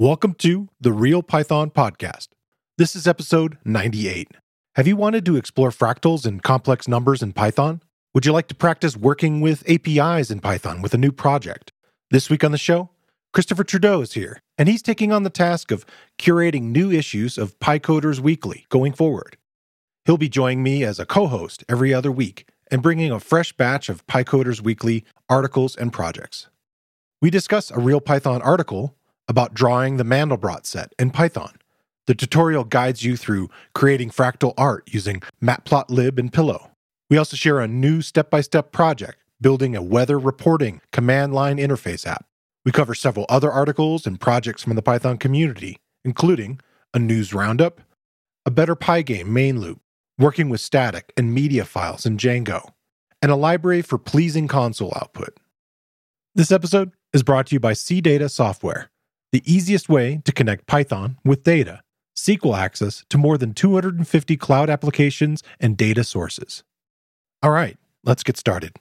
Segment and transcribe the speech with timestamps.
[0.00, 2.28] Welcome to the Real Python Podcast.
[2.76, 4.28] This is episode 98.
[4.76, 7.82] Have you wanted to explore fractals and complex numbers in Python?
[8.14, 11.72] Would you like to practice working with APIs in Python with a new project?
[12.12, 12.90] This week on the show,
[13.32, 15.84] Christopher Trudeau is here, and he's taking on the task of
[16.16, 19.36] curating new issues of PyCoders Weekly going forward.
[20.04, 23.52] He'll be joining me as a co host every other week and bringing a fresh
[23.52, 26.46] batch of PyCoders Weekly articles and projects.
[27.20, 28.94] We discuss a real Python article
[29.28, 31.58] about drawing the Mandelbrot set in Python.
[32.06, 36.70] The tutorial guides you through creating fractal art using Matplotlib and Pillow.
[37.10, 41.58] We also share a new step by step project building a weather reporting command line
[41.58, 42.26] interface app.
[42.64, 46.60] We cover several other articles and projects from the Python community, including
[46.92, 47.80] a news roundup,
[48.44, 49.80] a better Pygame main loop,
[50.18, 52.72] working with static and media files in Django,
[53.22, 55.38] and a library for pleasing console output.
[56.34, 58.90] This episode is brought to you by CData Software
[59.32, 61.82] the easiest way to connect Python with data,
[62.16, 66.64] SQL access to more than 250 cloud applications and data sources.
[67.42, 68.74] All right, let's get started.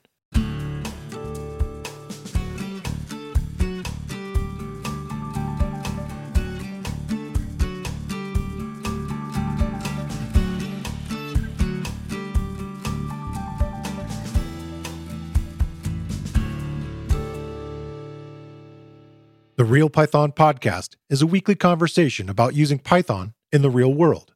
[19.58, 24.36] The Real Python Podcast is a weekly conversation about using Python in the real world.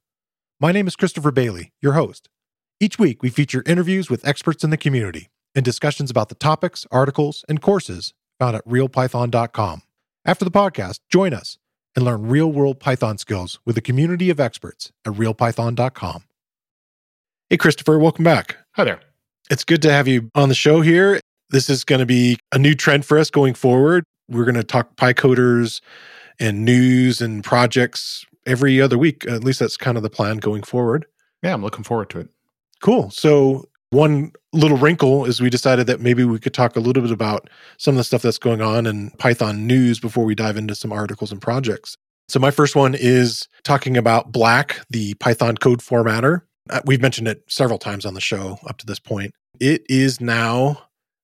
[0.59, 2.27] My name is Christopher Bailey, your host.
[2.79, 6.87] Each week, we feature interviews with experts in the community and discussions about the topics,
[6.89, 9.83] articles, and courses found at realpython.com.
[10.25, 11.59] After the podcast, join us
[11.95, 16.23] and learn real world Python skills with a community of experts at realpython.com.
[17.47, 18.57] Hey, Christopher, welcome back.
[18.71, 19.01] Hi there.
[19.51, 21.19] It's good to have you on the show here.
[21.51, 24.63] This is going to be a new trend for us going forward we're going to
[24.63, 25.81] talk PyCoders
[26.39, 29.25] and news and projects every other week.
[29.27, 31.05] At least that's kind of the plan going forward.
[31.43, 32.29] Yeah, I'm looking forward to it.
[32.81, 33.11] Cool.
[33.11, 37.11] So, one little wrinkle is we decided that maybe we could talk a little bit
[37.11, 40.75] about some of the stuff that's going on in Python news before we dive into
[40.75, 41.95] some articles and projects.
[42.29, 46.41] So, my first one is talking about Black, the Python code formatter.
[46.69, 49.33] Uh, we've mentioned it several times on the show up to this point.
[49.59, 50.81] It is now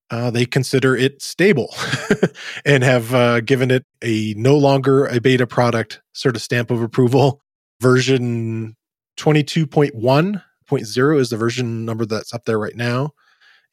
[0.09, 1.73] uh, they consider it stable
[2.65, 6.81] and have uh, given it a no longer a beta product sort of stamp of
[6.81, 7.41] approval.
[7.81, 8.75] Version
[9.17, 13.11] 22.1.0 is the version number that's up there right now.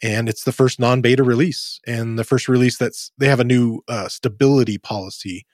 [0.02, 3.44] And it's the first non beta release and the first release that's they have a
[3.44, 5.46] new uh, stability policy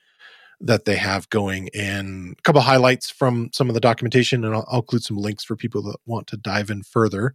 [0.59, 4.65] that they have going and a couple highlights from some of the documentation and I'll,
[4.67, 7.33] I'll include some links for people that want to dive in further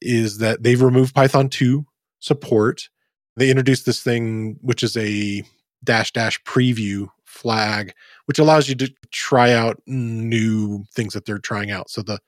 [0.00, 1.84] is that they've removed python 2
[2.20, 2.88] support.
[3.36, 5.42] They introduced this thing, which is a
[5.82, 7.94] dash dash preview flag,
[8.26, 11.90] which allows you to try out new things that they're trying out.
[11.90, 12.18] So the,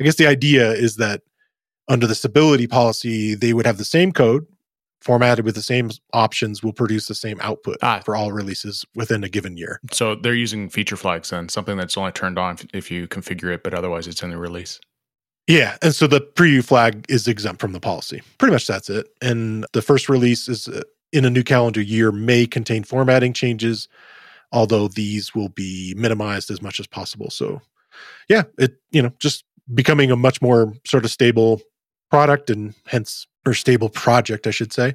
[0.00, 1.22] I guess the idea is that
[1.88, 4.46] under the stability policy, they would have the same code
[5.00, 8.00] formatted with the same options will produce the same output ah.
[8.04, 9.80] for all releases within a given year.
[9.92, 13.62] So they're using feature flags then, something that's only turned on if you configure it,
[13.62, 14.80] but otherwise it's in the release.
[15.48, 18.22] Yeah, and so the preview flag is exempt from the policy.
[18.36, 19.08] Pretty much that's it.
[19.22, 23.88] And the first release is uh, in a new calendar year may contain formatting changes,
[24.52, 27.30] although these will be minimized as much as possible.
[27.30, 27.62] So,
[28.28, 29.44] yeah, it you know just
[29.74, 31.62] becoming a much more sort of stable
[32.10, 34.94] product and hence or stable project, I should say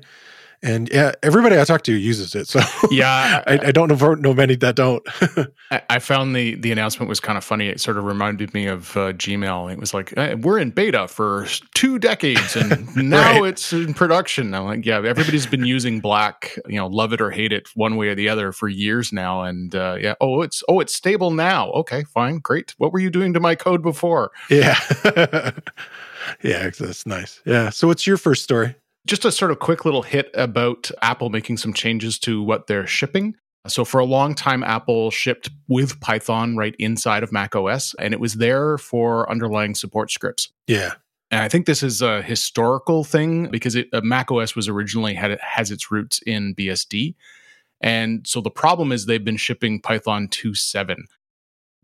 [0.63, 2.47] and yeah, everybody I talk to uses it.
[2.47, 5.03] So yeah, I, I, don't know know many that don't.
[5.71, 7.67] I, I, found the the announcement was kind of funny.
[7.67, 9.71] It sort of reminded me of uh, Gmail.
[9.71, 13.49] It was like hey, we're in beta for two decades, and now right.
[13.49, 14.53] it's in production.
[14.53, 17.97] I'm like, yeah, everybody's been using Black, you know, love it or hate it, one
[17.97, 19.43] way or the other for years now.
[19.43, 21.71] And uh, yeah, oh, it's oh, it's stable now.
[21.71, 22.73] Okay, fine, great.
[22.77, 24.31] What were you doing to my code before?
[24.49, 24.79] Yeah.
[26.41, 27.41] yeah, that's nice.
[27.45, 27.69] Yeah.
[27.69, 28.75] So, what's your first story?
[29.05, 32.87] Just a sort of quick little hit about Apple making some changes to what they're
[32.87, 33.35] shipping.
[33.67, 38.13] So for a long time, Apple shipped with Python right inside of Mac OS, and
[38.13, 40.51] it was there for underlying support scripts.
[40.67, 40.93] Yeah.
[41.31, 45.13] And I think this is a historical thing because it, uh, Mac OS was originally
[45.13, 47.15] had has its roots in BSD.
[47.81, 51.05] And so the problem is they've been shipping Python 2.7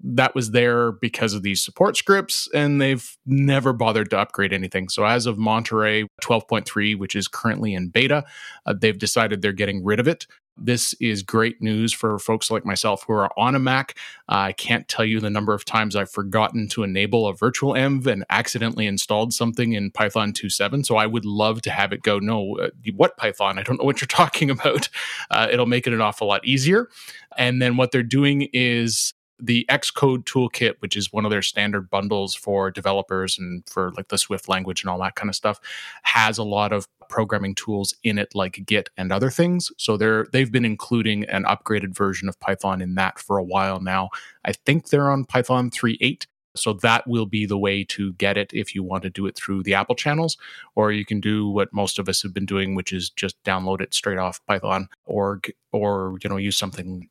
[0.01, 4.89] that was there because of these support scripts, and they've never bothered to upgrade anything.
[4.89, 8.23] So, as of Monterey 12.3, which is currently in beta,
[8.65, 10.25] uh, they've decided they're getting rid of it.
[10.61, 13.97] This is great news for folks like myself who are on a Mac.
[14.27, 17.73] Uh, I can't tell you the number of times I've forgotten to enable a virtual
[17.73, 20.85] env and accidentally installed something in Python 2.7.
[20.85, 23.57] So I would love to have it go, no, uh, what Python?
[23.57, 24.89] I don't know what you're talking about.
[25.31, 26.89] Uh, it'll make it an awful lot easier.
[27.37, 31.89] And then what they're doing is the Xcode toolkit, which is one of their standard
[31.89, 35.59] bundles for developers and for like the Swift language and all that kind of stuff,
[36.03, 39.71] has a lot of programming tools in it like Git and other things.
[39.77, 43.80] So they're they've been including an upgraded version of Python in that for a while
[43.80, 44.09] now.
[44.45, 46.25] I think they're on Python 3.8.
[46.56, 49.35] So that will be the way to get it if you want to do it
[49.38, 50.35] through the Apple channels,
[50.75, 53.81] or you can do what most of us have been doing, which is just download
[53.81, 57.07] it straight off Python org, or you know use something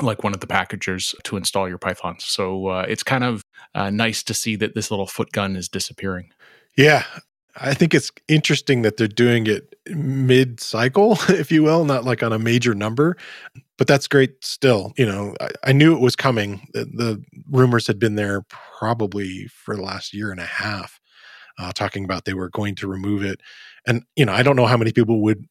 [0.00, 2.16] like one of the packagers to install your Python.
[2.18, 3.42] So uh, it's kind of
[3.74, 6.32] uh, nice to see that this little foot gun is disappearing.
[6.76, 7.04] Yeah.
[7.58, 12.22] I think it's interesting that they're doing it mid cycle, if you will, not like
[12.22, 13.16] on a major number,
[13.78, 14.92] but that's great still.
[14.96, 16.68] You know, I, I knew it was coming.
[16.72, 18.42] The, the, rumors had been there
[18.76, 21.00] probably for the last year and a half,
[21.58, 23.40] uh, talking about they were going to remove it.
[23.86, 25.46] And, you know, I don't know how many people would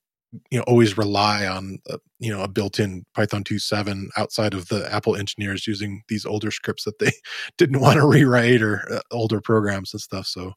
[0.52, 4.92] you know always rely on uh, you know a built-in python 2.7 outside of the
[4.94, 7.12] apple engineers using these older scripts that they
[7.58, 10.28] didn't want to rewrite or uh, older programs and stuff.
[10.28, 10.54] So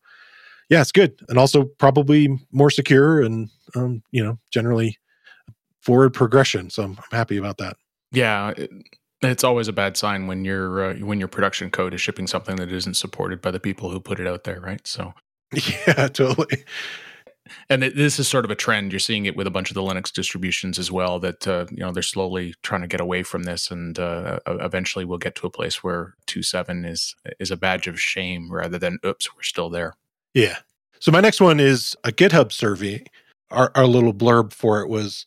[0.68, 1.20] yeah it's good.
[1.28, 4.98] And also probably more secure and um, you know generally
[5.80, 6.70] forward progression.
[6.70, 7.76] So I'm, I'm happy about that.
[8.12, 8.70] Yeah it,
[9.22, 12.56] it's always a bad sign when your uh, when your production code is shipping something
[12.56, 14.86] that isn't supported by the people who put it out there right?
[14.86, 15.12] So
[15.86, 16.64] yeah totally
[17.68, 18.92] and this is sort of a trend.
[18.92, 21.18] You're seeing it with a bunch of the Linux distributions as well.
[21.18, 25.04] That uh, you know they're slowly trying to get away from this, and uh, eventually
[25.04, 28.98] we'll get to a place where 2.7 is is a badge of shame rather than
[29.04, 29.94] oops, we're still there.
[30.34, 30.58] Yeah.
[31.00, 33.04] So my next one is a GitHub survey.
[33.50, 35.26] Our, our little blurb for it was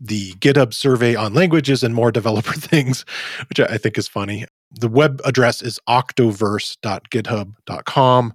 [0.00, 3.04] the GitHub survey on languages and more developer things,
[3.48, 4.46] which I think is funny.
[4.70, 8.34] The web address is octoverse.github.com.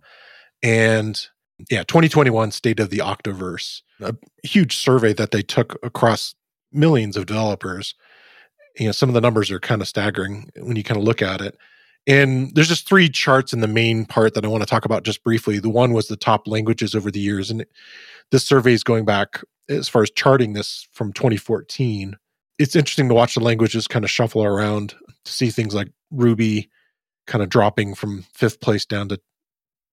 [0.63, 1.27] And
[1.69, 6.35] yeah, 2021 State of the Octoverse, a huge survey that they took across
[6.71, 7.95] millions of developers.
[8.77, 11.21] You know, some of the numbers are kind of staggering when you kind of look
[11.21, 11.57] at it.
[12.05, 15.03] And there's just three charts in the main part that I want to talk about
[15.03, 15.59] just briefly.
[15.59, 17.51] The one was the top languages over the years.
[17.51, 17.65] And
[18.31, 22.15] this survey is going back as far as charting this from 2014.
[22.59, 24.95] It's interesting to watch the languages kind of shuffle around
[25.25, 26.69] to see things like Ruby
[27.25, 29.19] kind of dropping from fifth place down to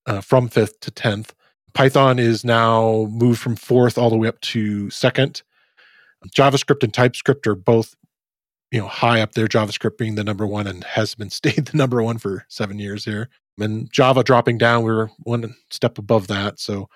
[0.06, 1.30] uh, from fifth to 10th.
[1.74, 5.42] Python is now moved from fourth all the way up to second.
[6.34, 7.94] JavaScript and TypeScript are both,
[8.70, 9.46] you know, high up there.
[9.46, 13.04] JavaScript being the number one and has been stayed the number one for seven years
[13.04, 13.28] here.
[13.58, 16.58] And Java dropping down, we are one step above that.
[16.58, 16.88] So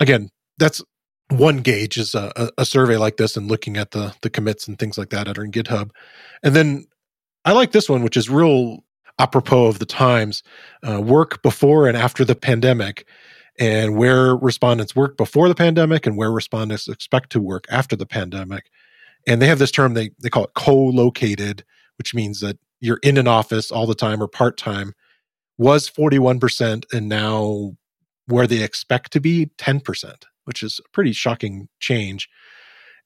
[0.00, 0.82] again, that's
[1.28, 4.78] one gauge is a, a, survey like this and looking at the the commits and
[4.78, 5.90] things like that that are in GitHub.
[6.42, 6.86] And then
[7.44, 8.84] I like this one, which is real
[9.18, 10.42] apropos of the times.
[10.86, 13.06] Uh, work before and after the pandemic
[13.58, 18.06] and where respondents work before the pandemic and where respondents expect to work after the
[18.06, 18.70] pandemic.
[19.26, 21.64] And they have this term they they call it co-located,
[21.98, 24.94] which means that you're in an office all the time or part time.
[25.58, 27.76] Was 41% and now
[28.26, 30.14] where they expect to be 10%,
[30.44, 32.28] which is a pretty shocking change.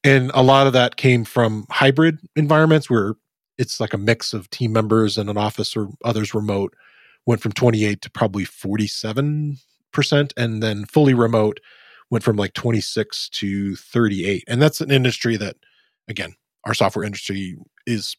[0.04, 3.14] And a lot of that came from hybrid environments where
[3.58, 6.74] it's like a mix of team members in an office or others remote
[7.26, 9.58] went from 28 to probably 47
[9.92, 11.60] percent, and then fully remote
[12.10, 14.44] went from like 26 to 38.
[14.46, 15.56] And that's an industry that,
[16.08, 16.34] again,
[16.64, 17.56] our software industry
[17.86, 18.16] is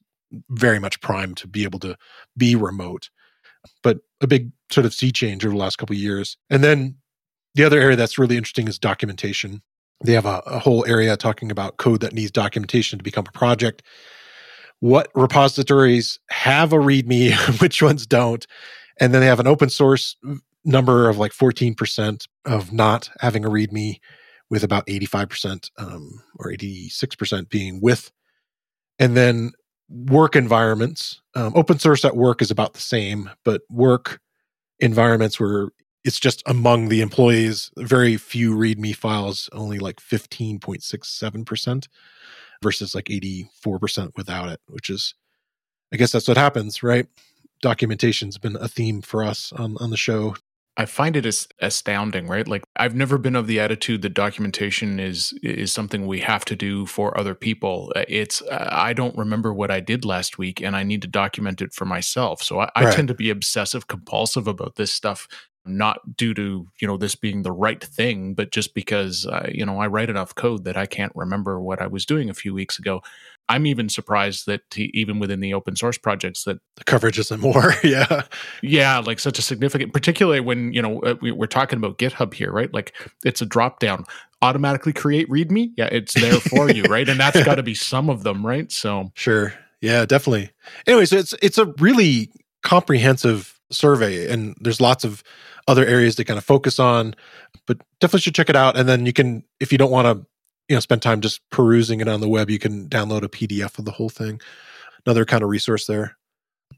[0.49, 1.95] very much primed to be able to
[2.35, 3.09] be remote.
[3.83, 6.37] But a big sort of sea change over the last couple of years.
[6.49, 6.95] And then
[7.55, 9.61] the other area that's really interesting is documentation.
[10.03, 13.31] They have a, a whole area talking about code that needs documentation to become a
[13.31, 13.83] project.
[14.79, 18.45] What repositories have a README, which ones don't?
[18.99, 20.15] And then they have an open source
[20.67, 23.99] number of like 14% of not having a README,
[24.49, 28.11] with about 85% um, or 86% being with.
[28.99, 29.51] And then
[29.89, 34.19] work environments, um, open source at work is about the same, but work
[34.79, 35.69] environments where
[36.03, 41.87] it's just among the employees, very few README files, only like 15.67%
[42.63, 45.13] versus like 84% without it, which is,
[45.93, 47.07] I guess that's what happens, right?
[47.61, 50.35] Documentation's been a theme for us on, on the show
[50.79, 52.47] I find it as astounding, right?
[52.47, 56.55] Like I've never been of the attitude that documentation is is something we have to
[56.55, 57.91] do for other people.
[57.95, 61.07] Uh, it's uh, I don't remember what I did last week, and I need to
[61.07, 62.43] document it for myself.
[62.43, 65.27] So I, I tend to be obsessive compulsive about this stuff.
[65.67, 69.65] Not due to you know this being the right thing but just because uh, you
[69.65, 72.53] know i write enough code that i can't remember what i was doing a few
[72.53, 73.01] weeks ago.
[73.49, 77.73] I'm even surprised that even within the open source projects that the coverage isn't more.
[77.83, 78.23] Yeah.
[78.61, 82.51] Yeah like such a significant particularly when you know uh, we're talking about github here
[82.51, 82.73] right?
[82.73, 82.93] Like
[83.23, 84.05] it's a drop down
[84.41, 85.71] automatically create readme?
[85.77, 87.07] Yeah it's there for you right?
[87.07, 88.69] And that's got to be some of them right?
[88.71, 89.53] So sure.
[89.81, 90.51] Yeah definitely.
[90.85, 92.31] Anyway so it's it's a really
[92.63, 95.23] comprehensive survey and there's lots of
[95.67, 97.15] other areas to kind of focus on
[97.65, 100.25] but definitely should check it out and then you can if you don't want to
[100.69, 103.77] you know spend time just perusing it on the web you can download a pdf
[103.77, 104.39] of the whole thing
[105.05, 106.17] another kind of resource there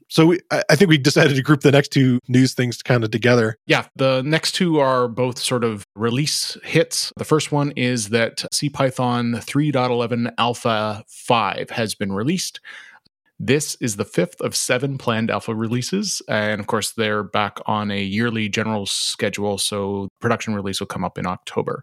[0.08, 3.12] so we, I think we decided to group the next two news things kind of
[3.12, 3.56] together.
[3.66, 7.12] Yeah, the next two are both sort of release hits.
[7.16, 12.60] The first one is that CPython 3.11 Alpha 5 has been released.
[13.42, 16.20] This is the fifth of seven planned alpha releases.
[16.28, 19.56] And of course, they're back on a yearly general schedule.
[19.56, 21.82] So production release will come up in October.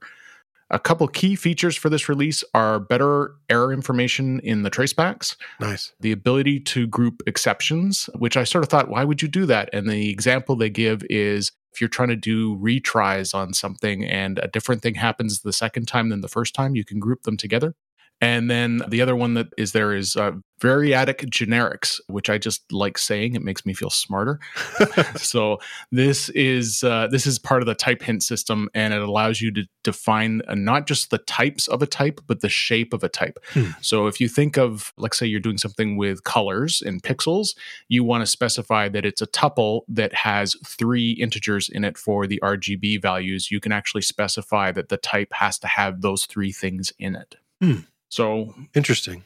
[0.69, 5.35] A couple key features for this release are better error information in the tracebacks.
[5.59, 5.93] Nice.
[5.99, 9.69] The ability to group exceptions, which I sort of thought, why would you do that?
[9.73, 14.39] And the example they give is if you're trying to do retries on something and
[14.39, 17.37] a different thing happens the second time than the first time, you can group them
[17.37, 17.73] together.
[18.19, 22.71] And then the other one that is there is uh, variadic generics, which I just
[22.71, 23.35] like saying.
[23.35, 24.39] It makes me feel smarter.
[25.15, 25.59] so
[25.91, 29.51] this is uh, this is part of the type hint system, and it allows you
[29.51, 33.09] to define uh, not just the types of a type, but the shape of a
[33.09, 33.37] type.
[33.51, 33.71] Hmm.
[33.81, 37.55] So if you think of, like, say, you're doing something with colors and pixels,
[37.87, 42.25] you want to specify that it's a tuple that has three integers in it for
[42.25, 43.51] the RGB values.
[43.51, 47.35] You can actually specify that the type has to have those three things in it.
[47.61, 47.81] Hmm.
[48.09, 49.23] So interesting.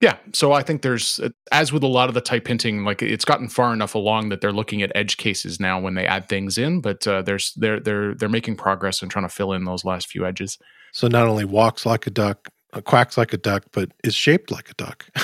[0.00, 1.20] Yeah, so I think there's
[1.52, 4.40] as with a lot of the type hinting, like it's gotten far enough along that
[4.40, 7.78] they're looking at edge cases now when they add things in, but uh, there's they're
[7.78, 10.58] they're they're making progress and trying to fill in those last few edges.
[10.92, 12.48] So not only walks like a duck,
[12.80, 15.04] quacks like a duck, but is shaped like a duck.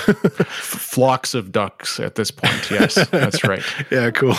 [0.50, 2.70] Flocks of ducks at this point.
[2.70, 3.62] Yes, that's right.
[3.90, 4.34] yeah, cool.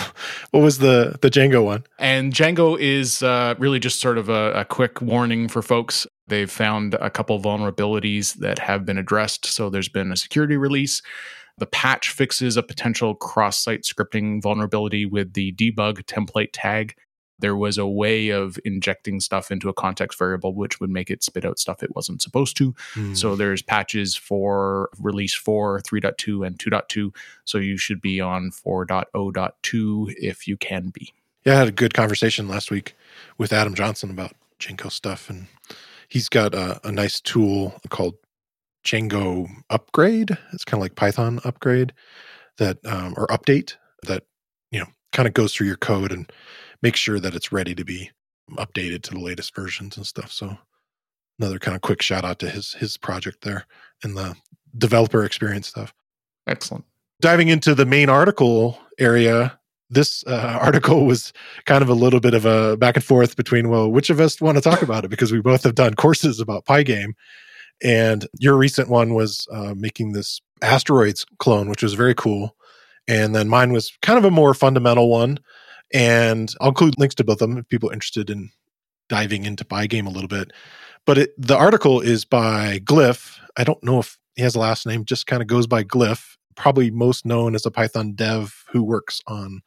[0.52, 1.84] What was the the Django one?
[1.98, 6.06] And Django is uh, really just sort of a, a quick warning for folks.
[6.28, 9.46] They've found a couple vulnerabilities that have been addressed.
[9.46, 11.02] So there's been a security release.
[11.58, 16.94] The patch fixes a potential cross site scripting vulnerability with the debug template tag.
[17.40, 21.22] There was a way of injecting stuff into a context variable, which would make it
[21.22, 22.72] spit out stuff it wasn't supposed to.
[22.94, 23.16] Mm.
[23.16, 27.14] So there's patches for release 4, 3.2, and 2.2.
[27.44, 31.12] So you should be on 4.0.2 if you can be.
[31.44, 32.94] Yeah, I had a good conversation last week
[33.38, 35.46] with Adam Johnson about Django stuff and
[36.10, 38.16] he's got a, a nice tool called
[38.84, 40.36] Django Upgrade.
[40.52, 41.94] It's kind of like Python Upgrade
[42.58, 44.24] that um, or update that
[44.70, 46.30] you know kind of goes through your code and
[46.82, 48.10] makes sure that it's ready to be
[48.52, 50.32] updated to the latest versions and stuff.
[50.32, 50.56] So
[51.38, 53.66] another kind of quick shout out to his his project there
[54.02, 54.34] and the
[54.76, 55.94] developer experience stuff.
[56.46, 56.84] Excellent.
[57.20, 59.58] Diving into the main article area,
[59.90, 61.32] this uh, article was
[61.66, 64.40] kind of a little bit of a back and forth between, well, which of us
[64.40, 65.08] want to talk about it?
[65.08, 67.12] Because we both have done courses about Pygame.
[67.82, 72.54] And your recent one was uh, making this asteroids clone, which was very cool.
[73.08, 75.38] And then mine was kind of a more fundamental one.
[75.92, 78.50] And I'll include links to both of them if people are interested in
[79.08, 80.52] diving into Pygame a little bit.
[81.04, 83.38] But it, the article is by Glyph.
[83.56, 86.36] I don't know if he has a last name, just kind of goes by Glyph,
[86.54, 89.60] probably most known as a Python dev who works on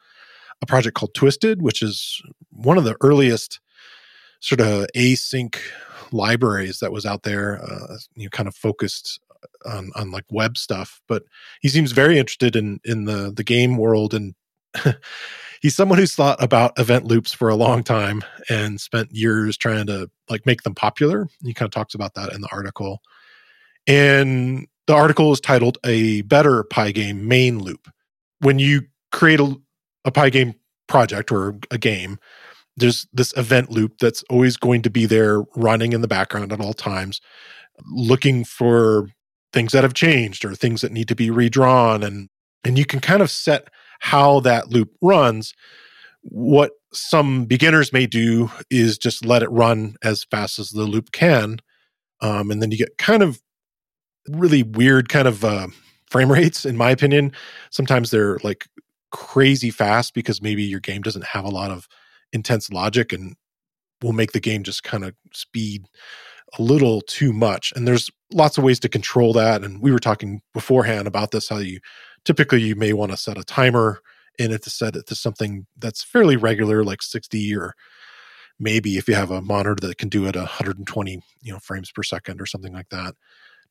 [0.62, 3.60] a project called Twisted, which is one of the earliest
[4.39, 5.58] sort of async
[6.12, 7.62] libraries that was out there.
[7.62, 9.20] Uh, you know, kind of focused
[9.65, 11.24] on on like web stuff, but
[11.62, 14.36] he seems very interested in in the the game world and.
[15.62, 19.88] he's someone who's thought about event loops for a long time and spent years trying
[19.88, 21.27] to like make them popular.
[21.44, 23.01] He kind of talks about that in the article.
[23.88, 27.89] And the article is titled A Better Pygame Main Loop.
[28.39, 29.56] When you create a
[30.06, 30.56] a Pygame
[30.88, 32.20] project or a game,
[32.75, 36.60] there's this event loop that's always going to be there running in the background at
[36.60, 37.22] all times,
[37.92, 39.08] looking for
[39.51, 42.03] things that have changed or things that need to be redrawn.
[42.03, 42.30] And,
[42.63, 43.70] and you can kind of set
[44.00, 45.54] how that loop runs.
[46.22, 51.12] What some beginners may do is just let it run as fast as the loop
[51.12, 51.60] can.
[52.22, 53.42] Um, and then you get kind of
[54.30, 55.68] really weird kind of uh,
[56.10, 57.34] frame rates, in my opinion.
[57.72, 58.68] Sometimes they're like
[59.12, 61.88] crazy fast because maybe your game doesn't have a lot of
[62.32, 63.36] intense logic and
[64.02, 65.86] will make the game just kind of speed
[66.58, 67.74] a little too much.
[67.76, 69.64] And there's lots of ways to control that.
[69.64, 71.80] And we were talking beforehand about this how you
[72.25, 74.01] typically you may want to set a timer
[74.39, 77.75] and it to set it to something that's fairly regular, like 60 or
[78.60, 82.03] maybe if you have a monitor that can do it 120 you know frames per
[82.03, 83.15] second or something like that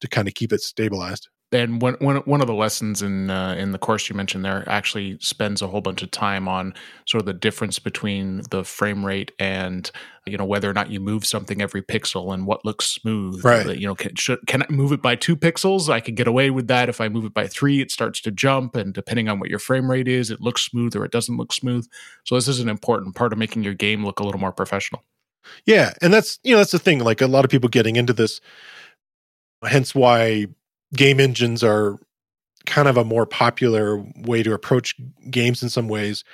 [0.00, 3.54] to kind of keep it stabilized and one, one, one of the lessons in uh,
[3.58, 6.74] in the course you mentioned there actually spends a whole bunch of time on
[7.06, 9.90] sort of the difference between the frame rate and
[10.26, 13.44] you know whether or not you move something every pixel and what looks smooth.
[13.44, 13.78] Right.
[13.78, 15.88] You know, can, should, can I move it by two pixels?
[15.88, 16.88] I can get away with that.
[16.88, 19.58] If I move it by three, it starts to jump, and depending on what your
[19.58, 21.86] frame rate is, it looks smooth or it doesn't look smooth.
[22.24, 25.02] So this is an important part of making your game look a little more professional.
[25.66, 27.00] Yeah, and that's you know that's the thing.
[27.00, 28.40] Like a lot of people getting into this,
[29.62, 30.46] hence why
[30.94, 31.98] game engines are
[32.66, 34.94] kind of a more popular way to approach
[35.30, 36.24] games in some ways.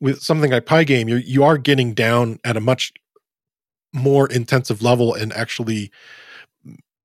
[0.00, 2.92] With something like Pygame, you you are getting down at a much
[3.92, 5.90] more intensive level and actually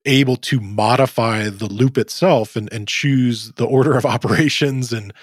[0.06, 5.14] able to modify the loop itself and, and choose the order of operations and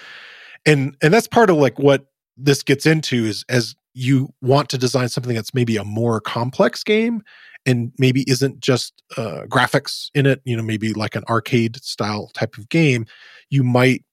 [0.65, 2.07] and and that's part of like what
[2.37, 6.83] this gets into is as you want to design something that's maybe a more complex
[6.83, 7.21] game
[7.65, 12.29] and maybe isn't just uh, graphics in it, you know, maybe like an arcade style
[12.33, 13.05] type of game,
[13.49, 14.03] you might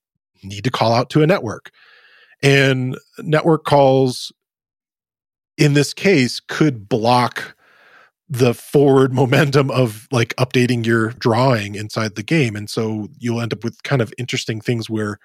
[0.43, 1.71] need to call out to a network.
[2.43, 4.33] And network calls
[5.57, 7.57] in this case could block
[8.29, 12.55] the forward momentum of like updating your drawing inside the game.
[12.55, 15.19] And so you'll end up with kind of interesting things where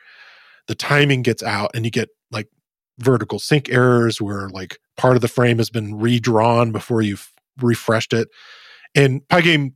[0.67, 2.47] the timing gets out and you get like
[2.99, 8.13] vertical sync errors where like part of the frame has been redrawn before you've refreshed
[8.13, 8.29] it.
[8.95, 9.73] And Pygame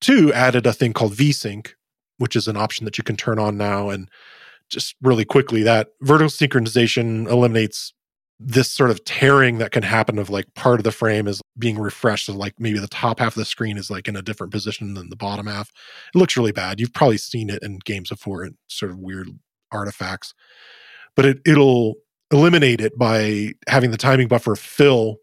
[0.00, 1.68] 2 added a thing called VSync,
[2.18, 3.88] which is an option that you can turn on now.
[3.90, 4.08] And
[4.68, 7.92] just really quickly, that vertical synchronization eliminates
[8.44, 11.78] this sort of tearing that can happen of like part of the frame is being
[11.78, 12.26] refreshed.
[12.26, 14.94] So like maybe the top half of the screen is like in a different position
[14.94, 15.70] than the bottom half.
[16.14, 16.80] It looks really bad.
[16.80, 19.28] You've probably seen it in games before and sort of weird
[19.70, 20.34] artifacts.
[21.14, 21.94] But it it'll
[22.32, 25.18] eliminate it by having the timing buffer fill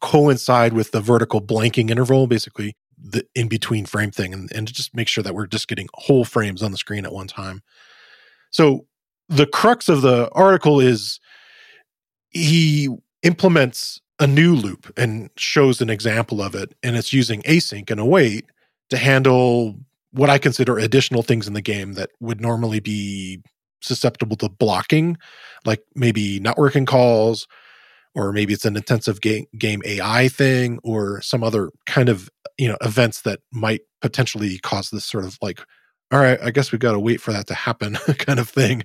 [0.00, 4.94] coincide with the vertical blanking interval, basically the in between frame thing, and, and just
[4.94, 7.62] make sure that we're just getting whole frames on the screen at one time.
[8.50, 8.86] So
[9.28, 11.20] the crux of the article is
[12.30, 12.88] he
[13.22, 18.00] implements a new loop and shows an example of it, and it's using async and
[18.00, 18.46] await
[18.90, 19.76] to handle
[20.12, 23.42] what I consider additional things in the game that would normally be
[23.80, 25.16] susceptible to blocking,
[25.64, 27.46] like maybe networking calls
[28.18, 32.28] or maybe it's an intensive game, game AI thing or some other kind of
[32.58, 35.60] you know events that might potentially cause this sort of like
[36.12, 38.82] all right I guess we've got to wait for that to happen kind of thing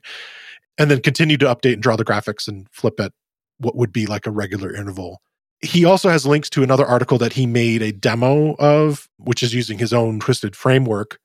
[0.78, 3.12] and then continue to update and draw the graphics and flip at
[3.58, 5.22] what would be like a regular interval.
[5.62, 9.54] He also has links to another article that he made a demo of which is
[9.54, 11.20] using his own twisted framework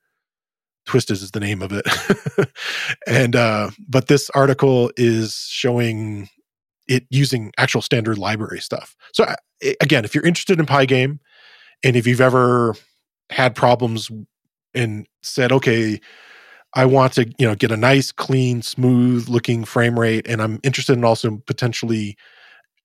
[0.85, 1.85] Twisted is the name of it.
[3.07, 6.27] and uh but this article is showing
[6.89, 8.95] it using actual standard library stuff.
[9.13, 9.25] So
[9.79, 11.19] again, if you're interested in Pygame,
[11.83, 12.75] and if you've ever
[13.29, 14.11] had problems
[14.73, 16.01] and said, okay,
[16.73, 20.59] I want to you know get a nice, clean, smooth looking frame rate, and I'm
[20.63, 22.17] interested in also potentially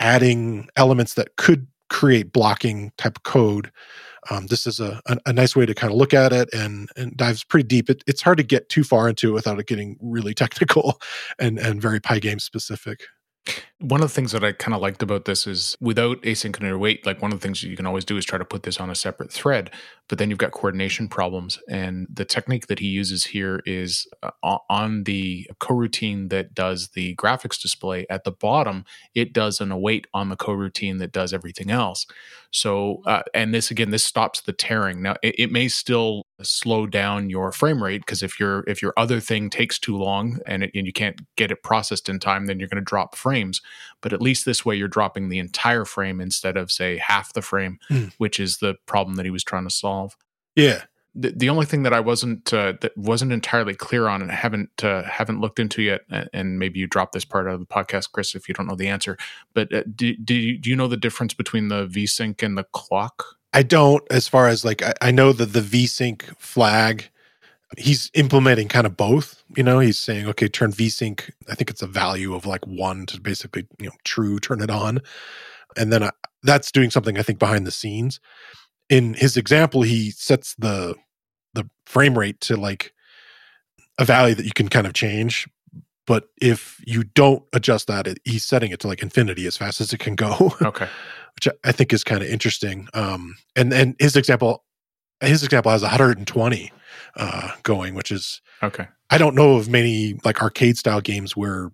[0.00, 3.70] adding elements that could create blocking type code.
[4.30, 6.88] Um, this is a, a, a, nice way to kind of look at it and,
[6.96, 7.90] and dives pretty deep.
[7.90, 10.98] It, it's hard to get too far into it without it getting really technical
[11.38, 13.02] and, and very Pygame specific.
[13.84, 16.66] One of the things that I kind of liked about this is without async and
[16.66, 18.80] await, like one of the things you can always do is try to put this
[18.80, 19.70] on a separate thread,
[20.08, 21.58] but then you've got coordination problems.
[21.68, 27.14] And the technique that he uses here is uh, on the coroutine that does the
[27.16, 31.70] graphics display at the bottom, it does an await on the coroutine that does everything
[31.70, 32.06] else.
[32.54, 35.02] So, uh, and this again, this stops the tearing.
[35.02, 38.94] Now, it, it may still slow down your frame rate because if your if your
[38.96, 42.46] other thing takes too long and, it, and you can't get it processed in time,
[42.46, 43.60] then you're going to drop frames.
[44.00, 47.42] But at least this way, you're dropping the entire frame instead of say half the
[47.42, 48.12] frame, mm.
[48.18, 50.16] which is the problem that he was trying to solve.
[50.56, 50.84] Yeah.
[51.16, 54.82] The, the only thing that I wasn't uh, that wasn't entirely clear on and haven't
[54.82, 56.00] uh, haven't looked into yet,
[56.32, 58.74] and maybe you drop this part out of the podcast, Chris, if you don't know
[58.74, 59.16] the answer.
[59.54, 62.64] But uh, do, do you, do you know the difference between the VSync and the
[62.64, 63.36] clock?
[63.52, 67.10] I don't, as far as like, I, I know that the VSync flag,
[67.78, 69.42] he's implementing kind of both.
[69.56, 73.06] You know, he's saying, okay, turn VSync, I think it's a value of like one
[73.06, 75.00] to basically, you know, true, turn it on.
[75.76, 76.10] And then I, uh,
[76.42, 78.20] that's doing something I think behind the scenes.
[78.90, 80.94] In his example, he sets the
[81.54, 82.92] the frame rate to like
[83.98, 85.48] a value that you can kind of change.
[86.06, 89.80] But if you don't adjust that, it, he's setting it to like infinity as fast
[89.80, 90.54] as it can go.
[90.62, 90.88] Okay
[91.34, 92.88] which I think is kind of interesting.
[92.94, 94.64] Um, and and his example,
[95.20, 96.72] his example has 120
[97.16, 98.88] uh, going, which is okay.
[99.10, 101.70] I don't know of many like arcade style games where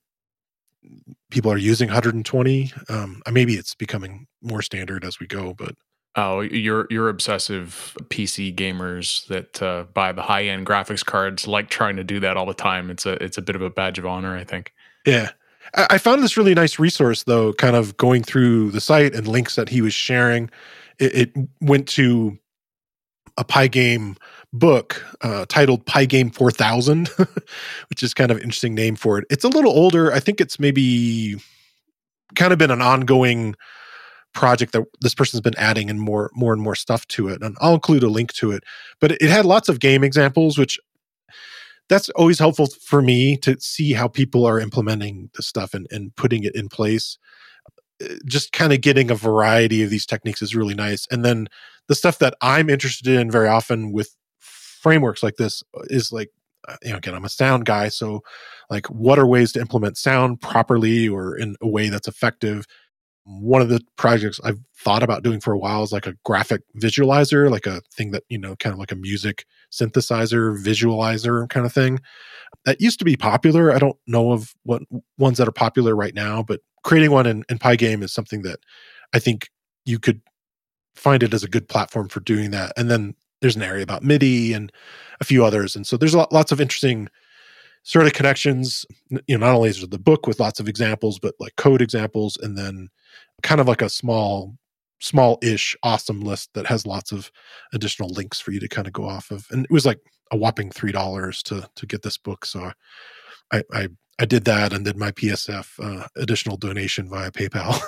[1.31, 2.73] people are using 120.
[2.89, 5.75] Um, maybe it's becoming more standard as we go, but
[6.17, 11.71] Oh, you're you're obsessive PC gamers that uh, buy the high end graphics cards like
[11.71, 12.91] trying to do that all the time.
[12.91, 14.73] It's a it's a bit of a badge of honor, I think.
[15.07, 15.31] Yeah,
[15.73, 19.55] I found this really nice resource though, kind of going through the site and links
[19.55, 20.51] that he was sharing.
[20.99, 22.37] It, it went to
[23.39, 24.17] a Pygame
[24.53, 27.09] book uh, titled Pygame 4000,
[27.89, 29.25] which is kind of interesting name for it.
[29.31, 30.13] It's a little older.
[30.13, 31.37] I think it's maybe
[32.35, 33.55] kind of been an ongoing
[34.33, 37.57] project that this person's been adding and more more and more stuff to it and
[37.61, 38.63] i'll include a link to it
[39.01, 40.79] but it had lots of game examples which
[41.89, 46.15] that's always helpful for me to see how people are implementing the stuff and, and
[46.15, 47.19] putting it in place
[48.05, 51.49] uh, just kind of getting a variety of these techniques is really nice and then
[51.89, 54.15] the stuff that i'm interested in very often with
[54.81, 56.31] frameworks like this is like
[56.69, 58.21] uh, you know again i'm a sound guy so
[58.69, 62.67] like what are ways to implement sound properly or in a way that's effective
[63.25, 66.63] one of the projects I've thought about doing for a while is like a graphic
[66.77, 71.67] visualizer, like a thing that, you know, kind of like a music synthesizer, visualizer kind
[71.67, 72.01] of thing.
[72.65, 73.73] That used to be popular.
[73.73, 74.83] I don't know of what
[75.19, 78.59] ones that are popular right now, but creating one in, in Pygame is something that
[79.13, 79.49] I think
[79.85, 80.21] you could
[80.95, 82.73] find it as a good platform for doing that.
[82.77, 84.73] And then there's an area about MIDI and
[85.21, 85.77] a few others.
[85.77, 87.09] And so there's lots of interesting
[87.83, 88.85] sort of connections.
[89.27, 92.37] You know, not only is the book with lots of examples, but like code examples,
[92.37, 92.89] and then
[93.43, 94.57] kind of like a small
[95.03, 97.33] small-ish awesome list that has lots of
[97.73, 99.99] additional links for you to kind of go off of and it was like
[100.31, 102.71] a whopping three dollars to to get this book so
[103.51, 103.89] I, I
[104.21, 107.81] I did that and did my PSF uh, additional donation via PayPal.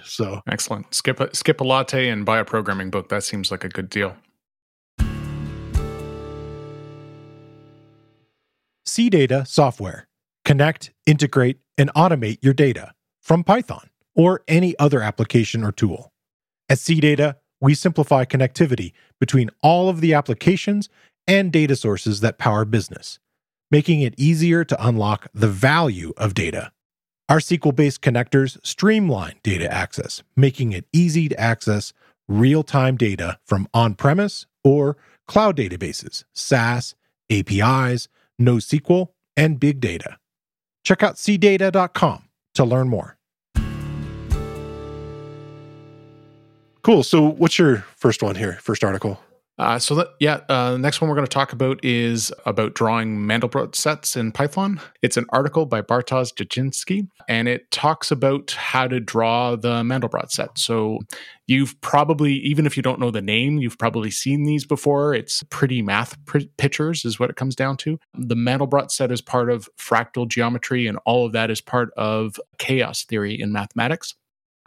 [0.04, 0.92] so excellent.
[0.92, 3.08] Skip a skip a latte and buy a programming book.
[3.08, 4.16] That seems like a good deal.
[8.88, 10.08] CData software.
[10.44, 16.12] Connect, integrate, and automate your data from Python or any other application or tool.
[16.68, 20.88] At CData, we simplify connectivity between all of the applications
[21.26, 23.18] and data sources that power business,
[23.70, 26.72] making it easier to unlock the value of data.
[27.28, 31.92] Our SQL based connectors streamline data access, making it easy to access
[32.26, 34.96] real time data from on premise or
[35.26, 36.94] cloud databases, SaaS,
[37.30, 38.08] APIs,
[38.40, 40.18] NoSQL, and big data.
[40.84, 42.24] Check out cdata.com
[42.54, 43.18] to learn more.
[46.82, 47.02] Cool.
[47.02, 48.54] So, what's your first one here?
[48.62, 49.20] First article?
[49.58, 52.74] Uh, so that, yeah, uh, the next one we're going to talk about is about
[52.74, 54.80] drawing Mandelbrot sets in Python.
[55.02, 60.30] It's an article by Bartosz Zaczyński, and it talks about how to draw the Mandelbrot
[60.30, 60.56] set.
[60.56, 61.00] So
[61.48, 65.12] you've probably, even if you don't know the name, you've probably seen these before.
[65.12, 67.98] It's pretty math pr- pictures, is what it comes down to.
[68.14, 72.38] The Mandelbrot set is part of fractal geometry, and all of that is part of
[72.58, 74.14] chaos theory in mathematics.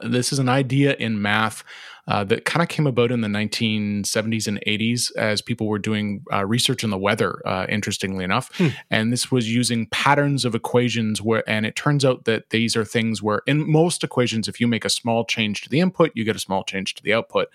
[0.03, 1.63] This is an idea in math
[2.07, 6.23] uh, that kind of came about in the 1970s and 80s as people were doing
[6.33, 8.49] uh, research in the weather, uh, interestingly enough.
[8.57, 8.67] Hmm.
[8.89, 12.83] And this was using patterns of equations where, and it turns out that these are
[12.83, 16.23] things where in most equations, if you make a small change to the input, you
[16.23, 17.49] get a small change to the output.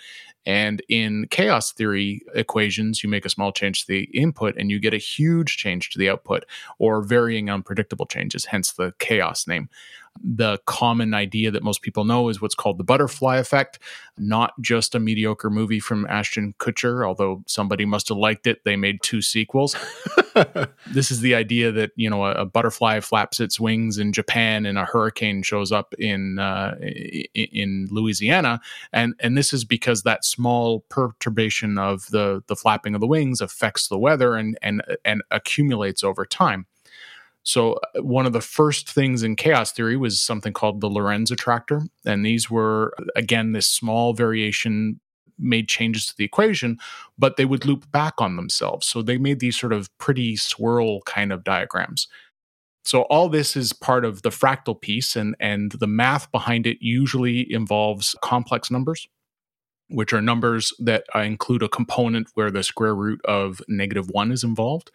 [0.46, 4.78] And in chaos theory equations, you make a small change to the input and you
[4.78, 6.44] get a huge change to the output
[6.78, 9.68] or varying unpredictable changes, hence the chaos name
[10.22, 13.78] the common idea that most people know is what's called the butterfly effect,
[14.18, 18.64] not just a mediocre movie from Ashton Kutcher, although somebody must have liked it.
[18.64, 19.76] They made two sequels.
[20.92, 24.66] this is the idea that, you know, a, a, butterfly flaps its wings in Japan
[24.66, 26.74] and a hurricane shows up in uh,
[27.34, 28.60] in Louisiana
[28.92, 33.40] and and this is because that small perturbation of the the flapping of the wings
[33.40, 36.66] affects the weather and and and accumulates over time.
[37.46, 41.30] So, uh, one of the first things in chaos theory was something called the Lorenz
[41.30, 41.82] attractor.
[42.04, 45.00] And these were, again, this small variation
[45.38, 46.78] made changes to the equation,
[47.18, 48.86] but they would loop back on themselves.
[48.88, 52.08] So, they made these sort of pretty swirl kind of diagrams.
[52.84, 56.78] So all this is part of the fractal piece, and and the math behind it
[56.80, 59.08] usually involves complex numbers,
[59.88, 64.32] which are numbers that uh, include a component where the square root of negative one
[64.32, 64.90] is involved.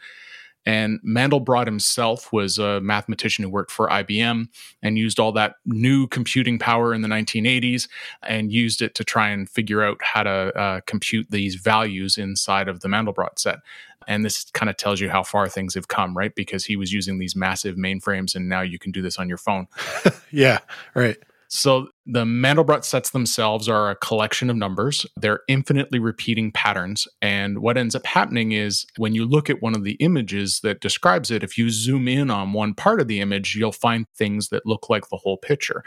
[0.65, 4.47] And Mandelbrot himself was a mathematician who worked for IBM
[4.83, 7.87] and used all that new computing power in the 1980s
[8.23, 12.67] and used it to try and figure out how to uh, compute these values inside
[12.67, 13.59] of the Mandelbrot set.
[14.07, 16.33] And this kind of tells you how far things have come, right?
[16.33, 19.37] Because he was using these massive mainframes and now you can do this on your
[19.37, 19.67] phone.
[20.31, 20.59] yeah,
[20.95, 21.17] right.
[21.53, 25.05] So the Mandelbrot sets themselves are a collection of numbers.
[25.17, 27.09] They're infinitely repeating patterns.
[27.21, 30.79] And what ends up happening is when you look at one of the images that
[30.79, 34.47] describes it, if you zoom in on one part of the image, you'll find things
[34.47, 35.83] that look like the whole picture.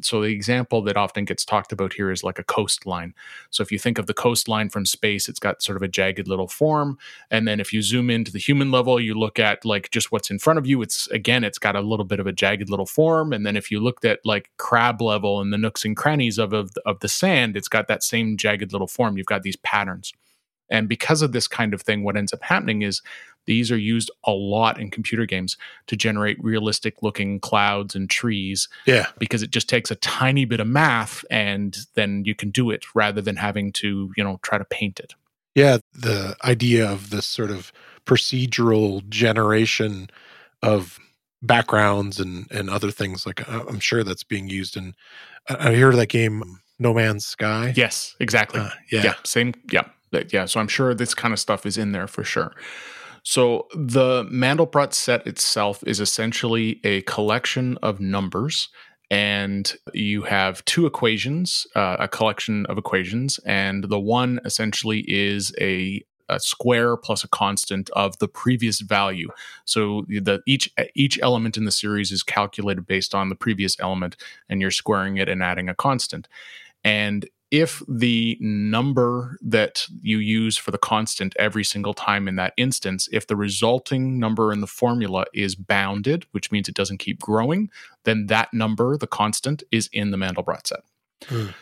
[0.00, 3.14] So the example that often gets talked about here is like a coastline.
[3.50, 6.28] So if you think of the coastline from space, it's got sort of a jagged
[6.28, 6.98] little form.
[7.30, 10.30] And then if you zoom into the human level, you look at like just what's
[10.30, 10.82] in front of you.
[10.82, 13.32] It's again, it's got a little bit of a jagged little form.
[13.32, 16.52] And then if you looked at like crab level and the nooks and crannies of,
[16.52, 19.16] of, of the sand, it's got that same jagged little form.
[19.16, 20.12] You've got these patterns.
[20.72, 23.02] And because of this kind of thing, what ends up happening is
[23.44, 28.68] these are used a lot in computer games to generate realistic looking clouds and trees.
[28.86, 29.06] Yeah.
[29.18, 32.84] Because it just takes a tiny bit of math and then you can do it
[32.94, 35.14] rather than having to, you know, try to paint it.
[35.54, 35.78] Yeah.
[35.92, 37.70] The idea of this sort of
[38.06, 40.08] procedural generation
[40.62, 40.98] of
[41.42, 44.94] backgrounds and, and other things like uh, I'm sure that's being used in,
[45.50, 47.74] I hear that game, No Man's Sky.
[47.76, 48.60] Yes, exactly.
[48.60, 49.02] Uh, yeah.
[49.02, 49.14] yeah.
[49.24, 49.52] Same.
[49.70, 52.52] Yeah yeah, so I'm sure this kind of stuff is in there for sure.
[53.24, 58.68] So the Mandelbrot set itself is essentially a collection of numbers,
[59.10, 65.54] and you have two equations, uh, a collection of equations, and the one essentially is
[65.60, 69.28] a a square plus a constant of the previous value.
[69.64, 74.16] So the each each element in the series is calculated based on the previous element,
[74.48, 76.28] and you're squaring it and adding a constant.
[76.82, 82.54] And if the number that you use for the constant every single time in that
[82.56, 87.20] instance, if the resulting number in the formula is bounded, which means it doesn't keep
[87.20, 87.70] growing,
[88.04, 90.80] then that number, the constant, is in the Mandelbrot set.
[91.26, 91.54] Mm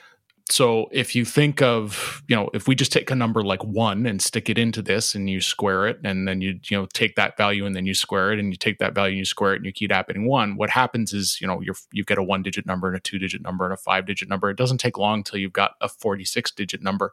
[0.51, 4.07] so if you think of you know if we just take a number like one
[4.07, 7.17] and stick it into this and you square it and then you you know take
[7.17, 9.53] that value and then you square it and you take that value and you square
[9.53, 12.23] it and you keep adding one what happens is you know you you get a
[12.23, 14.51] one digit number and a two digit number and a five digit number.
[14.51, 17.13] It doesn't take long until you've got a 46 digit number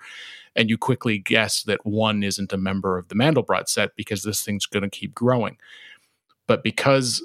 [0.56, 4.44] and you quickly guess that one isn't a member of the mandelbrot set because this
[4.44, 5.58] thing's going to keep growing.
[6.48, 7.24] But because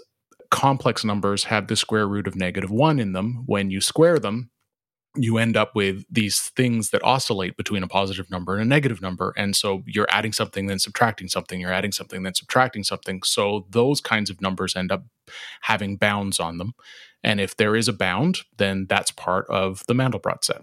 [0.51, 4.51] complex numbers have the square root of negative one in them when you square them
[5.17, 9.03] you end up with these things that oscillate between a positive number and a negative
[9.03, 9.35] number.
[9.37, 13.23] And so you're adding something, then subtracting something, you're adding something, then subtracting something.
[13.23, 15.05] So those kinds of numbers end up
[15.63, 16.73] having bounds on them.
[17.23, 20.63] And if there is a bound, then that's part of the Mandelbrot set.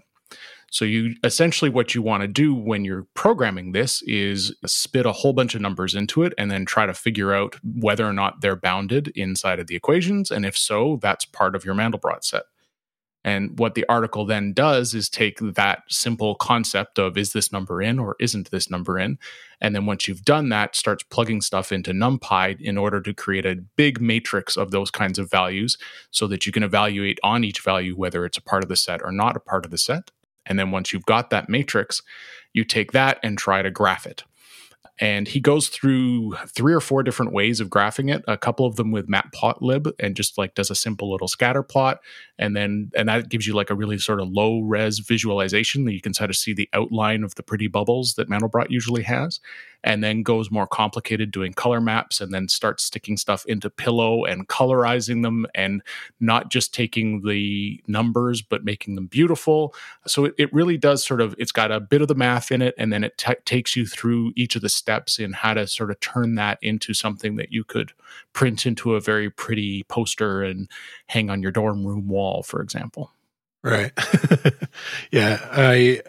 [0.72, 5.12] So you essentially what you want to do when you're programming this is spit a
[5.12, 8.40] whole bunch of numbers into it and then try to figure out whether or not
[8.40, 12.44] they're bounded inside of the equations and if so that's part of your Mandelbrot set.
[13.22, 17.82] And what the article then does is take that simple concept of is this number
[17.82, 19.18] in or isn't this number in?
[19.60, 23.44] And then once you've done that, starts plugging stuff into NumPy in order to create
[23.44, 25.76] a big matrix of those kinds of values
[26.10, 29.02] so that you can evaluate on each value whether it's a part of the set
[29.02, 30.10] or not a part of the set.
[30.46, 32.00] And then once you've got that matrix,
[32.54, 34.24] you take that and try to graph it
[35.00, 38.76] and he goes through three or four different ways of graphing it a couple of
[38.76, 42.00] them with matplotlib and just like does a simple little scatter plot.
[42.38, 45.94] And then and that gives you like a really sort of low res visualization that
[45.94, 49.40] you can sort of see the outline of the pretty bubbles that mandelbrot usually has
[49.82, 54.24] and then goes more complicated doing color maps and then starts sticking stuff into pillow
[54.24, 55.82] and colorizing them and
[56.20, 59.74] not just taking the numbers but making them beautiful.
[60.06, 62.62] So it, it really does sort of it's got a bit of the math in
[62.62, 65.66] it and then it t- takes you through each of the steps in how to
[65.66, 67.92] sort of turn that into something that you could
[68.32, 70.68] print into a very pretty poster and
[71.06, 73.10] hang on your dorm room wall for example.
[73.62, 73.92] Right.
[75.10, 76.02] Yeah i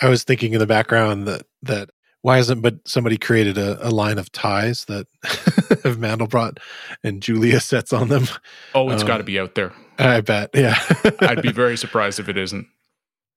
[0.00, 1.90] i was thinking in the background that that
[2.24, 5.06] why hasn't but somebody created a, a line of ties that
[5.84, 6.56] have Mandelbrot
[7.02, 8.24] and Julia sets on them?
[8.74, 9.74] Oh, it's um, got to be out there.
[9.98, 10.48] I bet.
[10.54, 10.74] Yeah,
[11.20, 12.66] I'd be very surprised if it isn't.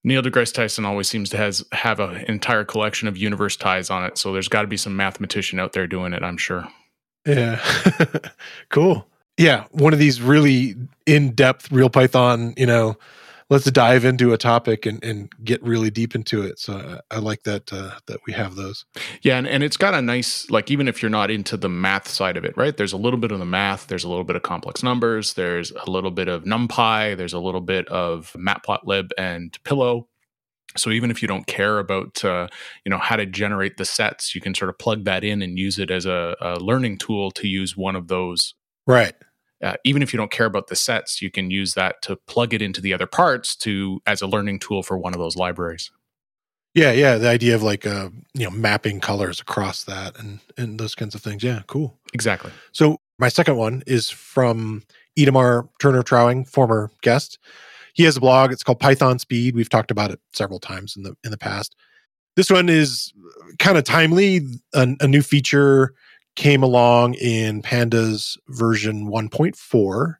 [0.04, 4.04] Neil deGrasse Tyson always seems to has have an entire collection of universe ties on
[4.04, 6.22] it, so there's got to be some mathematician out there doing it.
[6.22, 6.66] I'm sure.
[7.26, 7.60] Yeah,
[8.70, 9.06] cool.
[9.36, 12.96] Yeah, one of these really in depth real Python, you know,
[13.50, 16.58] let's dive into a topic and, and get really deep into it.
[16.58, 18.84] So I, I like that uh, that we have those.
[19.22, 22.08] Yeah, and, and it's got a nice like even if you're not into the math
[22.08, 22.76] side of it, right?
[22.76, 23.86] There's a little bit of the math.
[23.86, 25.34] There's a little bit of complex numbers.
[25.34, 27.16] There's a little bit of NumPy.
[27.16, 30.08] There's a little bit of Matplotlib and Pillow.
[30.76, 32.48] So even if you don't care about uh,
[32.84, 35.58] you know how to generate the sets, you can sort of plug that in and
[35.58, 38.54] use it as a, a learning tool to use one of those.
[38.86, 39.14] Right
[39.62, 42.54] uh, even if you don't care about the sets, you can use that to plug
[42.54, 45.90] it into the other parts to as a learning tool for one of those libraries.
[46.74, 50.78] Yeah, yeah, the idea of like uh, you know mapping colors across that and and
[50.78, 51.42] those kinds of things.
[51.42, 51.98] Yeah, cool.
[52.14, 52.52] Exactly.
[52.72, 54.84] So my second one is from
[55.18, 57.38] Edamar Turner Trowing, former guest.
[57.94, 58.52] he has a blog.
[58.52, 59.56] It's called Python Speed.
[59.56, 61.74] We've talked about it several times in the in the past.
[62.36, 63.12] This one is
[63.58, 64.42] kind of timely.
[64.74, 65.94] A, a new feature
[66.38, 70.14] came along in Pandas version 1.4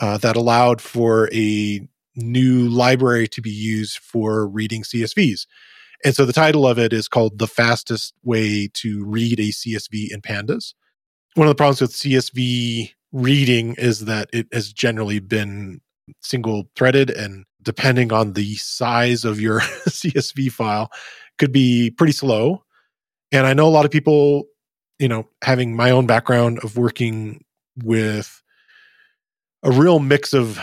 [0.00, 1.80] uh, that allowed for a
[2.14, 5.46] new library to be used for reading CSVs.
[6.04, 10.12] And so the title of it is called The Fastest Way to Read a CSV
[10.12, 10.74] in Pandas.
[11.34, 15.80] One of the problems with CSV reading is that it has generally been
[16.20, 20.92] single threaded and depending on the size of your CSV file
[21.36, 22.62] could be pretty slow.
[23.32, 24.44] And I know a lot of people,
[24.98, 27.44] you know, having my own background of working
[27.82, 28.42] with
[29.62, 30.60] a real mix of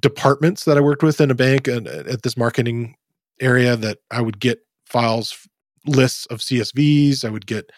[0.00, 2.96] departments that I worked with in a bank and uh, at this marketing
[3.40, 5.46] area that I would get files
[5.86, 7.70] lists of CSVs, I would get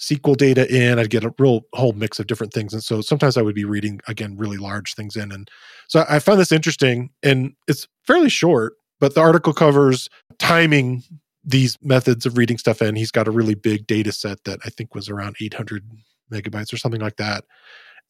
[0.00, 2.72] SQL data in, I'd get a real whole mix of different things.
[2.72, 5.30] And so sometimes I would be reading again really large things in.
[5.30, 5.48] And
[5.88, 11.02] so I found this interesting and it's fairly short, but the article covers timing
[11.44, 12.96] these methods of reading stuff in.
[12.96, 15.84] He's got a really big data set that I think was around 800
[16.32, 17.44] megabytes or something like that.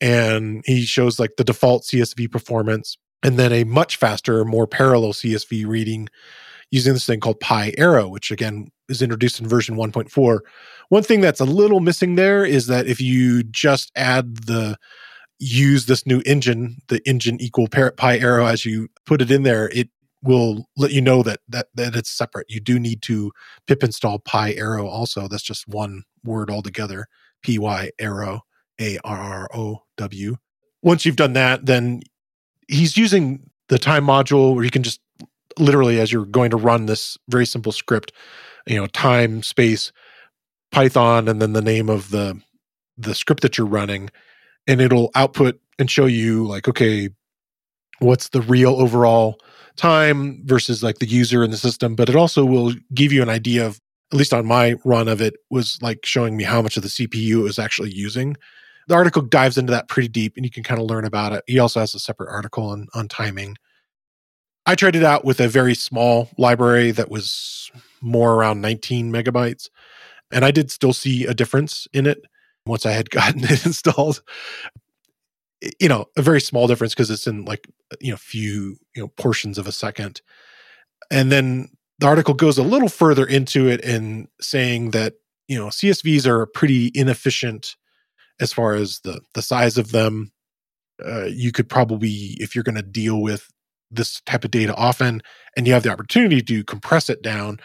[0.00, 5.12] And he shows like the default CSV performance and then a much faster, more parallel
[5.12, 6.08] CSV reading
[6.70, 10.40] using this thing called PyArrow, which again is introduced in version 1.4.
[10.88, 14.78] One thing that's a little missing there is that if you just add the
[15.38, 19.88] use this new engine, the engine equal PyArrow as you put it in there, it
[20.22, 22.50] will let you know that that that it's separate.
[22.50, 23.32] You do need to
[23.66, 25.28] pip install PyArrow also.
[25.28, 27.06] That's just one word altogether.
[27.42, 28.42] P Y arrow
[28.80, 30.36] A R R O W.
[30.82, 32.02] Once you've done that, then
[32.68, 35.00] he's using the time module where you can just
[35.58, 38.12] literally as you're going to run this very simple script,
[38.66, 39.92] you know, time space
[40.72, 42.40] Python and then the name of the
[42.96, 44.10] the script that you're running,
[44.66, 47.08] and it'll output and show you like, okay,
[47.98, 49.40] what's the real overall
[49.76, 51.94] time versus like the user in the system.
[51.94, 53.80] But it also will give you an idea of,
[54.12, 56.88] at least on my run of it, was like showing me how much of the
[56.88, 58.36] CPU it was actually using.
[58.88, 61.44] The article dives into that pretty deep and you can kind of learn about it.
[61.46, 63.56] He also has a separate article on, on timing.
[64.66, 69.68] I tried it out with a very small library that was more around 19 megabytes.
[70.32, 72.24] And I did still see a difference in it
[72.66, 74.22] once I had gotten it installed.
[75.80, 77.68] You know, a very small difference because it's in like,
[78.00, 80.22] you know, few, you know, portions of a second.
[81.10, 81.68] And then
[81.98, 85.14] the article goes a little further into it in saying that,
[85.48, 87.76] you know, CSVs are pretty inefficient
[88.40, 90.32] as far as the the size of them.
[91.04, 93.48] Uh, you could probably, if you're going to deal with
[93.90, 95.22] this type of data often
[95.56, 97.58] and you have the opportunity to compress it down,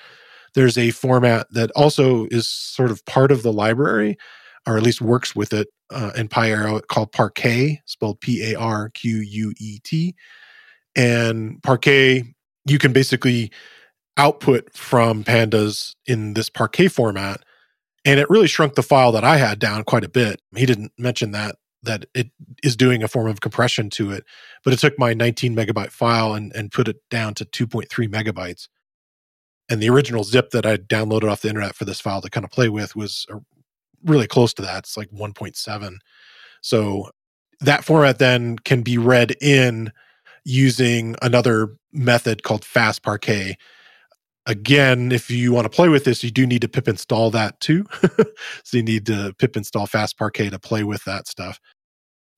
[0.53, 4.17] there's a format that also is sort of part of the library
[4.65, 8.89] or at least works with it uh, in PyArrow called Parquet, spelled P A R
[8.89, 10.15] Q U E T.
[10.95, 12.23] And Parquet,
[12.65, 13.51] you can basically
[14.17, 17.41] output from pandas in this Parquet format.
[18.05, 20.39] And it really shrunk the file that I had down quite a bit.
[20.55, 22.31] He didn't mention that that it
[22.63, 24.25] is doing a form of compression to it.
[24.63, 28.67] But it took my 19 megabyte file and, and put it down to 2.3 megabytes.
[29.69, 32.43] And the original zip that I downloaded off the internet for this file to kind
[32.43, 33.25] of play with was
[34.05, 34.79] really close to that.
[34.79, 35.97] It's like 1.7.
[36.61, 37.09] So
[37.61, 39.91] that format then can be read in
[40.43, 43.57] using another method called fast parquet
[44.45, 47.59] again if you want to play with this you do need to pip install that
[47.59, 47.83] too
[48.63, 51.59] so you need to pip install fast parquet to play with that stuff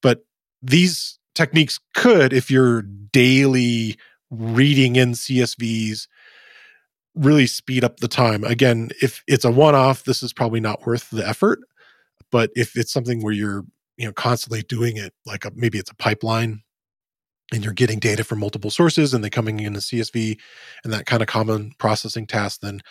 [0.02, 0.24] but
[0.62, 3.96] these techniques could, if you're daily
[4.32, 6.08] reading in CSVs,
[7.18, 8.44] really speed up the time.
[8.44, 11.60] Again, if it's a one off, this is probably not worth the effort.
[12.32, 13.66] But if it's something where you're
[13.98, 16.62] you know constantly doing it, like a, maybe it's a pipeline
[17.54, 20.38] and you're getting data from multiple sources and they coming in a CSV
[20.84, 22.82] and that kind of common processing task, then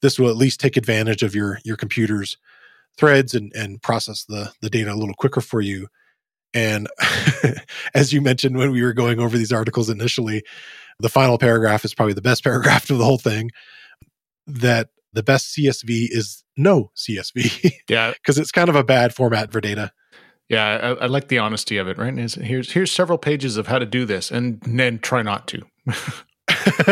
[0.00, 2.36] this will at least take advantage of your your computer's
[2.96, 5.88] threads and and process the the data a little quicker for you
[6.56, 6.88] and
[7.94, 10.42] as you mentioned when we were going over these articles initially,
[10.98, 13.50] the final paragraph is probably the best paragraph of the whole thing
[14.46, 17.72] that the best CSV is no CSV.
[17.88, 18.12] Yeah.
[18.14, 19.92] Because it's kind of a bad format for data.
[20.48, 22.14] Yeah, I, I like the honesty of it, right?
[22.14, 25.62] here's here's several pages of how to do this, and then try not to.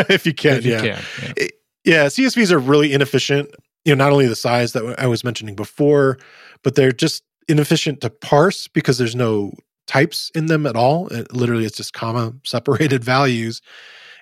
[0.08, 0.80] if you can, if yeah.
[0.80, 1.32] Can, yeah.
[1.36, 1.52] It,
[1.84, 3.50] yeah, CSVs are really inefficient.
[3.84, 6.18] You know, not only the size that I was mentioning before,
[6.62, 9.52] but they're just inefficient to parse because there's no
[9.86, 11.08] types in them at all.
[11.08, 13.60] It, literally, it's just comma separated values.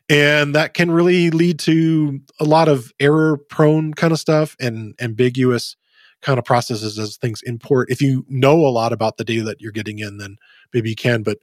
[0.09, 4.95] And that can really lead to a lot of error prone kind of stuff and
[5.01, 5.77] ambiguous
[6.23, 7.91] kind of processes as things import.
[7.91, 10.37] If you know a lot about the data that you're getting in, then
[10.73, 11.23] maybe you can.
[11.23, 11.39] But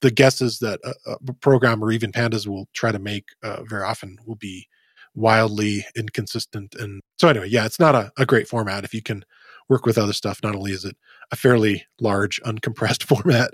[0.00, 3.82] the guesses that a, a program or even pandas will try to make uh, very
[3.82, 4.68] often will be
[5.14, 6.74] wildly inconsistent.
[6.74, 8.84] And so anyway, yeah, it's not a, a great format.
[8.84, 9.24] If you can
[9.72, 10.96] work with other stuff, not only is it
[11.32, 13.50] a fairly large uncompressed format,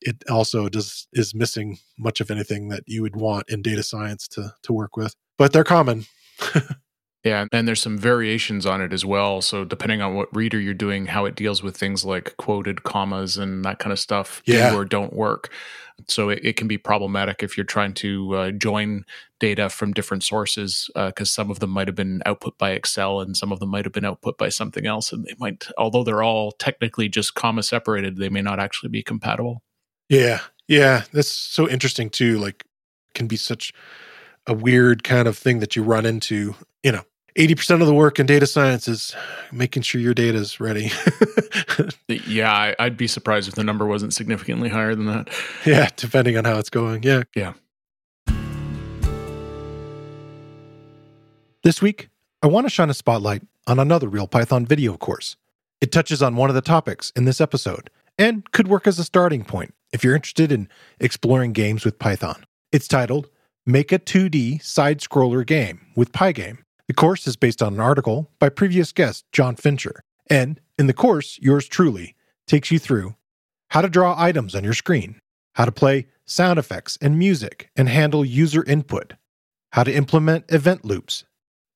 [0.00, 4.26] it also does is missing much of anything that you would want in data science
[4.28, 5.14] to to work with.
[5.36, 6.06] But they're common.
[7.24, 9.42] Yeah, and there's some variations on it as well.
[9.42, 13.36] So depending on what reader you're doing, how it deals with things like quoted commas
[13.36, 14.70] and that kind of stuff yeah.
[14.70, 15.52] do or don't work.
[16.06, 19.04] So it, it can be problematic if you're trying to uh, join
[19.40, 23.20] data from different sources because uh, some of them might have been output by Excel
[23.20, 26.04] and some of them might have been output by something else, and they might, although
[26.04, 29.62] they're all technically just comma separated, they may not actually be compatible.
[30.08, 32.38] Yeah, yeah, that's so interesting too.
[32.38, 32.64] Like,
[33.14, 33.72] can be such
[34.48, 37.02] a weird kind of thing that you run into you know
[37.36, 39.14] 80% of the work in data science is
[39.52, 40.90] making sure your data is ready.
[42.08, 45.28] yeah, I'd be surprised if the number wasn't significantly higher than that.
[45.64, 47.04] Yeah, depending on how it's going.
[47.04, 47.22] Yeah.
[47.36, 47.52] Yeah.
[51.62, 52.08] This week,
[52.42, 55.36] I want to shine a spotlight on another Real Python video course.
[55.80, 57.88] It touches on one of the topics in this episode
[58.18, 60.68] and could work as a starting point if you're interested in
[60.98, 62.44] exploring games with Python.
[62.72, 63.28] It's titled
[63.68, 68.30] Make a 2D Side Scroller Game with Pygame the course is based on an article
[68.38, 70.00] by previous guest Jon Fincher.
[70.30, 72.16] And in the course, yours truly
[72.46, 73.14] takes you through
[73.68, 75.20] how to draw items on your screen,
[75.56, 79.12] how to play sound effects and music and handle user input,
[79.72, 81.24] how to implement event loops.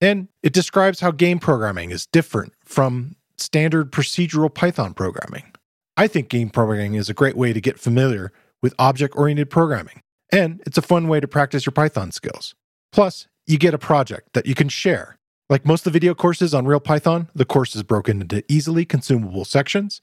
[0.01, 5.53] And it describes how game programming is different from standard procedural Python programming.
[5.99, 8.33] I think game programming is a great way to get familiar
[8.63, 10.02] with object oriented programming,
[10.33, 12.55] and it's a fun way to practice your Python skills.
[12.91, 15.19] Plus, you get a project that you can share.
[15.51, 18.85] Like most of the video courses on Real Python, the course is broken into easily
[18.85, 20.01] consumable sections.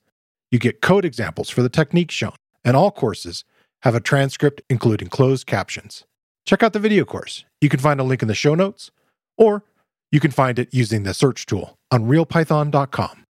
[0.51, 3.43] You get code examples for the techniques shown, and all courses
[3.82, 6.05] have a transcript including closed captions.
[6.45, 7.45] Check out the video course.
[7.61, 8.91] You can find a link in the show notes,
[9.38, 9.63] or
[10.11, 13.25] you can find it using the search tool on realpython.com.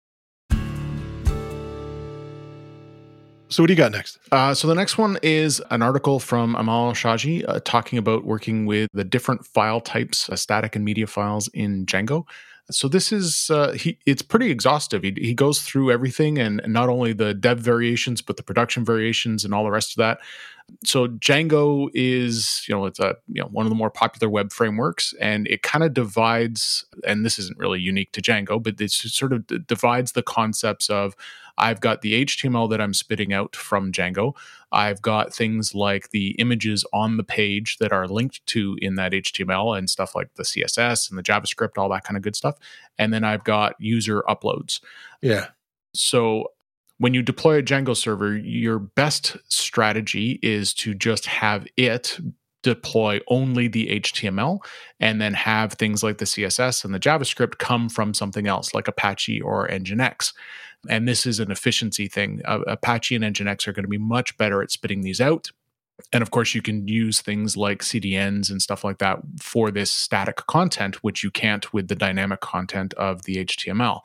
[3.49, 4.19] So, what do you got next?
[4.33, 8.67] Uh, so, the next one is an article from Amal Shaji uh, talking about working
[8.67, 12.27] with the different file types, uh, static and media files in Django.
[12.71, 13.99] So this is uh, he.
[14.07, 15.05] It's pretty exhaustive.
[15.05, 18.85] He, he goes through everything, and, and not only the dev variations, but the production
[18.85, 20.19] variations and all the rest of that.
[20.85, 24.53] So Django is, you know, it's a you know one of the more popular web
[24.53, 26.85] frameworks, and it kind of divides.
[27.07, 31.15] And this isn't really unique to Django, but it sort of divides the concepts of
[31.59, 34.35] I've got the HTML that I'm spitting out from Django.
[34.73, 39.13] I've got things like the images on the page that are linked to in that
[39.13, 42.57] HTML and stuff like the CSS and the JavaScript, all that kind of good stuff.
[42.99, 44.81] And then I've got user uploads.
[45.23, 45.49] Yeah.
[45.95, 46.53] So
[46.99, 52.19] when you deploy a Django server, your best strategy is to just have it
[52.63, 54.59] deploy only the HTML
[54.99, 58.89] and then have things like the CSS and the JavaScript come from something else like
[58.89, 60.33] Apache or Nginx.
[60.89, 62.43] And this is an efficiency thing.
[62.45, 65.51] Uh, Apache and Nginx are going to be much better at spitting these out.
[66.13, 69.91] And of course, you can use things like CDNs and stuff like that for this
[69.91, 74.01] static content, which you can't with the dynamic content of the HTML.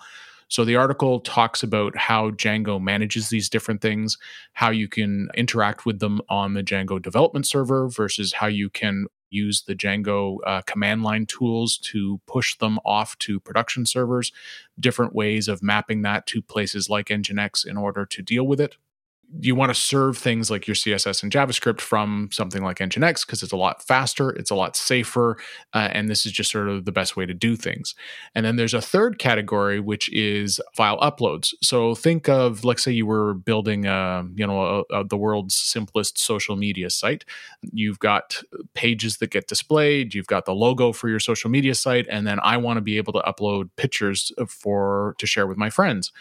[0.47, 4.17] So the article talks about how Django manages these different things,
[4.53, 9.05] how you can interact with them on the Django development server versus how you can
[9.31, 14.31] use the Django uh, command line tools to push them off to production servers,
[14.79, 18.77] different ways of mapping that to places like Nginx in order to deal with it
[19.39, 23.41] you want to serve things like your css and javascript from something like nginx because
[23.41, 25.37] it's a lot faster it's a lot safer
[25.73, 27.95] uh, and this is just sort of the best way to do things.
[28.35, 31.53] And then there's a third category which is file uploads.
[31.61, 35.55] So think of let's say you were building a, you know a, a, the world's
[35.55, 37.25] simplest social media site.
[37.71, 38.41] You've got
[38.73, 42.39] pages that get displayed you've got the logo for your social media site and then
[42.43, 46.11] i want to be able to upload pictures for to share with my friends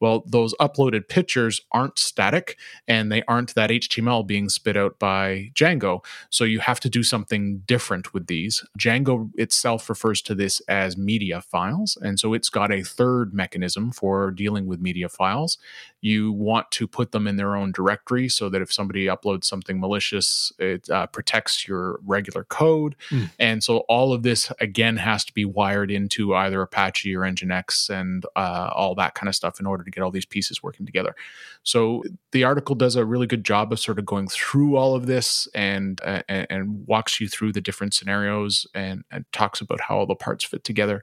[0.00, 5.50] well, those uploaded pictures aren't static and they aren't that HTML being spit out by
[5.54, 6.04] Django.
[6.30, 8.64] So you have to do something different with these.
[8.78, 11.96] Django itself refers to this as media files.
[12.00, 15.58] And so it's got a third mechanism for dealing with media files.
[16.00, 19.80] You want to put them in their own directory so that if somebody uploads something
[19.80, 22.96] malicious, it uh, protects your regular code.
[23.10, 23.30] Mm.
[23.38, 27.88] And so all of this, again, has to be wired into either Apache or Nginx
[27.90, 30.86] and uh, all that kind of stuff in order to get all these pieces working
[30.86, 31.14] together.
[31.62, 35.06] So the article does a really good job of sort of going through all of
[35.06, 39.98] this and uh, and, walks you through the different scenarios and, and talks about how
[39.98, 41.02] all the parts fit together.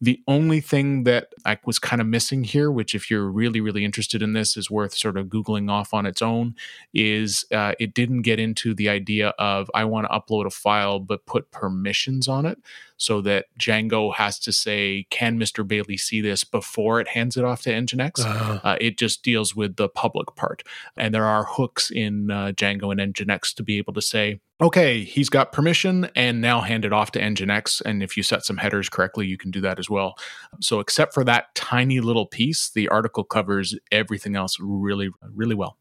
[0.00, 3.84] The only thing that I was kind of missing here, which if you're really, really
[3.84, 6.56] interested in this, is worth sort of Googling off on its own,
[6.92, 10.98] is uh, it didn't get into the idea of I want to upload a file
[10.98, 12.58] but put permissions on it
[12.96, 15.66] so that Django has to say, "Can Mr.
[15.66, 18.20] Bailey see this?" before it hands it off to Nginx.
[18.20, 18.60] Uh-huh.
[18.62, 20.62] Uh, it just deals with the public part,
[20.96, 25.02] and there are hooks in uh, Django and Nginx to be able to say, "Okay,
[25.02, 27.80] he's got permission," and now hand it off to Nginx.
[27.82, 30.16] And if you set some headers correctly, you can do that as well.
[30.60, 35.76] So, except for that tiny little piece, the article covers everything else really, really well.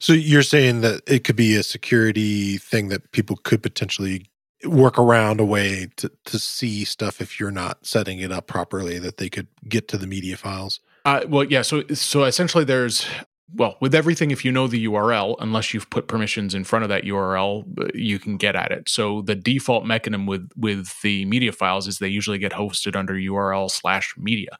[0.00, 4.26] So you're saying that it could be a security thing that people could potentially
[4.64, 8.98] work around a way to, to see stuff if you're not setting it up properly
[8.98, 10.80] that they could get to the media files?
[11.04, 13.06] Uh, well yeah so so essentially there's
[13.54, 16.88] well with everything if you know the url unless you've put permissions in front of
[16.90, 18.88] that url uh, you can get at it.
[18.88, 23.14] So the default mechanism with with the media files is they usually get hosted under
[23.14, 24.58] url slash media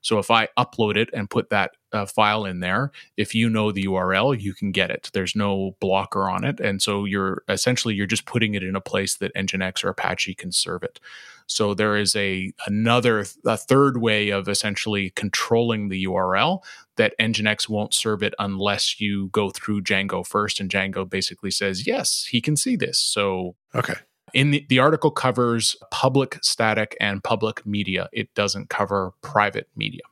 [0.00, 3.72] so if I upload it and put that uh, file in there, if you know
[3.72, 5.10] the URL, you can get it.
[5.12, 8.80] There's no blocker on it, and so you're essentially you're just putting it in a
[8.80, 11.00] place that Nginx or Apache can serve it.
[11.46, 16.62] So there is a another a third way of essentially controlling the URL
[16.96, 21.86] that Nginx won't serve it unless you go through Django first, and Django basically says
[21.86, 22.98] yes, he can see this.
[22.98, 23.94] So okay,
[24.34, 28.08] in the, the article covers public static and public media.
[28.12, 30.02] It doesn't cover private media.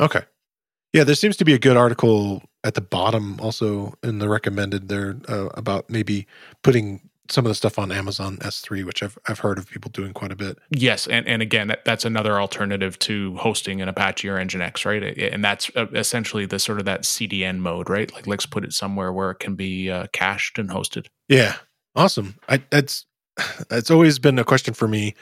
[0.00, 0.22] Okay.
[0.92, 4.88] Yeah, there seems to be a good article at the bottom also in the recommended
[4.88, 6.26] there uh, about maybe
[6.62, 10.12] putting some of the stuff on Amazon S3, which I've I've heard of people doing
[10.12, 10.58] quite a bit.
[10.70, 15.02] Yes, and and again, that, that's another alternative to hosting an Apache or Nginx, right?
[15.18, 18.12] And that's uh, essentially the sort of that CDN mode, right?
[18.12, 21.06] Like let's put it somewhere where it can be uh, cached and hosted.
[21.28, 21.56] Yeah,
[21.94, 22.36] awesome.
[22.48, 23.06] I that's
[23.70, 25.14] it's always been a question for me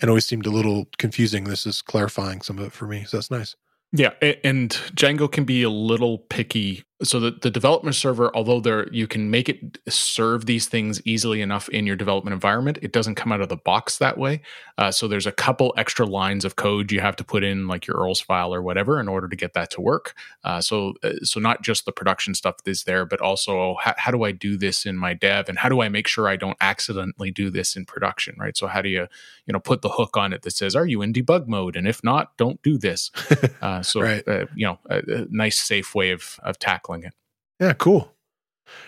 [0.00, 1.44] and always seemed a little confusing.
[1.44, 3.04] This is clarifying some of it for me.
[3.04, 3.56] So that's nice.
[3.92, 4.12] Yeah,
[4.42, 9.06] and Django can be a little picky so the, the development server although there you
[9.06, 13.32] can make it serve these things easily enough in your development environment it doesn't come
[13.32, 14.40] out of the box that way.
[14.78, 17.86] Uh, so there's a couple extra lines of code you have to put in like
[17.86, 20.14] your urls file or whatever in order to get that to work.
[20.44, 24.10] Uh, so uh, so not just the production stuff is there but also how, how
[24.10, 25.48] do i do this in my dev?
[25.48, 28.36] And how do i make sure i don't accidentally do this in production?
[28.38, 28.56] Right?
[28.56, 29.06] So how do you
[29.46, 31.76] you know put the hook on it that says are you in debug mode?
[31.76, 33.10] And if not don't do this.
[33.60, 34.26] Uh, so right.
[34.26, 37.14] Uh, you know a, a nice safe way of of tackling tackling it.
[37.60, 38.12] Yeah, cool.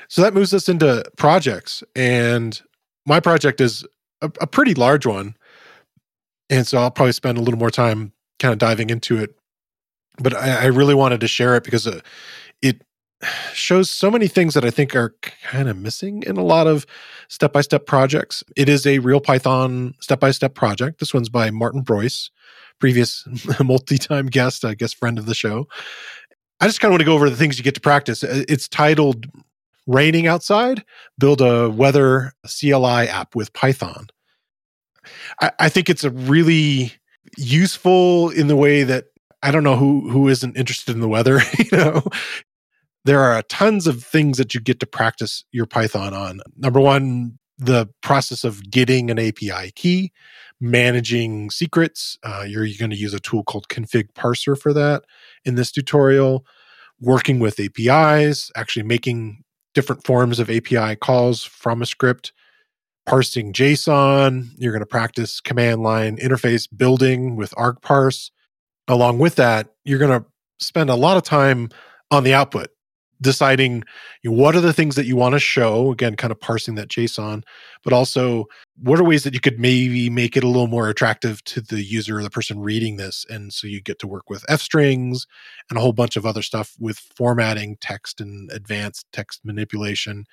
[0.09, 1.83] So that moves us into projects.
[1.95, 2.61] And
[3.07, 3.85] my project is
[4.21, 5.37] a, a pretty large one.
[6.51, 9.37] And so I'll probably spend a little more time kind of diving into it.
[10.19, 12.01] But I, I really wanted to share it because uh,
[12.63, 12.83] it
[13.53, 16.87] shows so many things that I think are kind of missing in a lot of
[17.29, 18.45] step by step projects.
[18.57, 21.01] It is a real Python step by step project.
[21.01, 22.31] This one's by Martin Breuss,
[22.79, 23.27] previous
[23.65, 25.67] multi time guest, I guess, friend of the show.
[26.61, 28.23] I just kind of want to go over the things you get to practice.
[28.23, 29.27] Uh, it's titled
[29.87, 30.85] Raining Outside
[31.19, 34.07] Build a Weather CLI app with Python.
[35.41, 36.93] I, I think it's a really
[37.37, 39.07] useful in the way that
[39.43, 42.03] I don't know who who isn't interested in the weather, you know.
[43.05, 46.41] There are tons of things that you get to practice your Python on.
[46.57, 50.11] Number one, the process of getting an API key,
[50.61, 52.19] managing secrets.
[52.23, 55.05] Uh, you're, you're going to use a tool called config parser for that
[55.45, 56.45] in this tutorial,
[57.01, 59.43] working with APIs, actually making
[59.75, 62.33] different forms of API calls from a script,
[63.07, 64.49] parsing JSON.
[64.57, 68.31] You're going to practice command line interface building with argparse.
[68.87, 70.27] Along with that, you're going to
[70.59, 71.71] spend a lot of time
[72.11, 72.69] on the output
[73.25, 73.83] deciding
[74.23, 76.77] you know, what are the things that you want to show again kind of parsing
[76.77, 77.43] that json
[77.83, 78.47] but also
[78.83, 81.83] what are ways that you could maybe make it a little more attractive to the
[81.83, 83.25] user or the person reading this?
[83.29, 85.27] And so you get to work with f strings
[85.71, 90.27] and a whole bunch of other stuff with formatting text and advanced text manipulation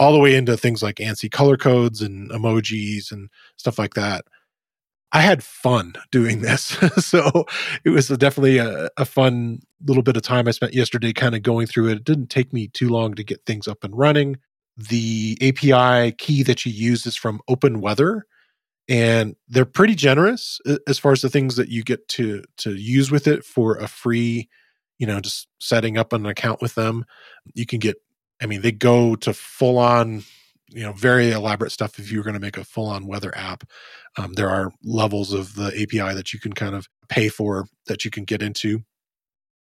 [0.00, 4.24] all the way into things like ANSI color codes and emojis and stuff like that
[5.12, 6.62] I had fun doing this.
[6.98, 7.46] so
[7.84, 11.42] it was definitely a, a, fun little bit of time I spent yesterday kind of
[11.42, 11.96] going through it.
[11.96, 14.36] It didn't take me too long to get things up and running.
[14.76, 18.26] The API key that you use is from Open Weather,
[18.88, 23.10] and they're pretty generous as far as the things that you get to to use
[23.10, 24.48] with it for a free,
[24.98, 27.04] you know, just setting up an account with them.
[27.54, 27.96] You can get
[28.40, 30.22] I mean, they go to full on
[30.70, 33.64] you know very elaborate stuff if you're going to make a full on weather app
[34.16, 38.04] um, there are levels of the api that you can kind of pay for that
[38.04, 38.82] you can get into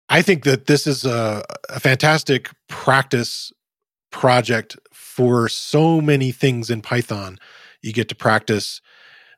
[0.09, 3.53] i think that this is a, a fantastic practice
[4.11, 7.39] project for so many things in python
[7.83, 8.81] you get to practice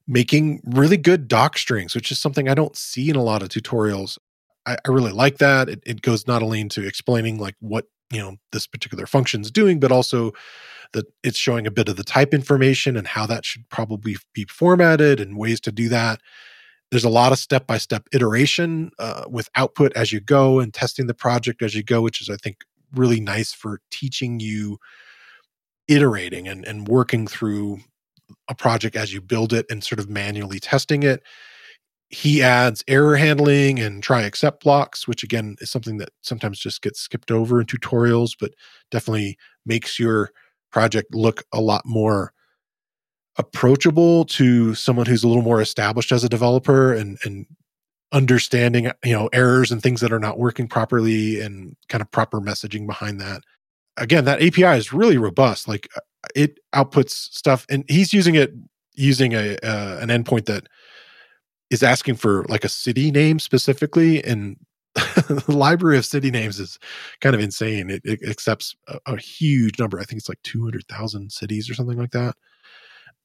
[0.09, 3.51] making really good doc strings, which is something I don't see in a lot of
[3.51, 4.19] tutorials.
[4.67, 5.69] I, I really like that.
[5.69, 9.51] It, it goes not only into explaining like what you know this particular function is
[9.51, 10.33] doing, but also
[10.93, 14.45] that it's showing a bit of the type information and how that should probably be
[14.45, 16.21] formatted and ways to do that.
[16.91, 20.73] There's a lot of step by step iteration uh, with output as you go and
[20.73, 24.79] testing the project as you go, which is, I think, really nice for teaching you
[25.87, 27.81] iterating and, and working through
[28.49, 31.23] a project as you build it and sort of manually testing it.
[32.11, 36.81] He adds error handling and try except blocks, which again is something that sometimes just
[36.81, 38.55] gets skipped over in tutorials, but
[38.91, 39.37] definitely
[39.67, 40.31] makes your
[40.73, 42.33] project look a lot more
[43.37, 47.47] approachable to someone who's a little more established as a developer and and
[48.13, 52.41] understanding you know errors and things that are not working properly and kind of proper
[52.41, 53.43] messaging behind that.
[53.97, 56.01] Again that api is really robust like uh,
[56.35, 58.53] it outputs stuff and he's using it
[58.95, 60.67] using a uh, an endpoint that
[61.71, 64.57] is asking for like a city name specifically and
[64.95, 66.79] the library of city names is
[67.21, 67.91] kind of insane.
[67.91, 70.01] It, it accepts a, a, huge number.
[70.01, 72.35] I think it's like 200000 cities or something like that.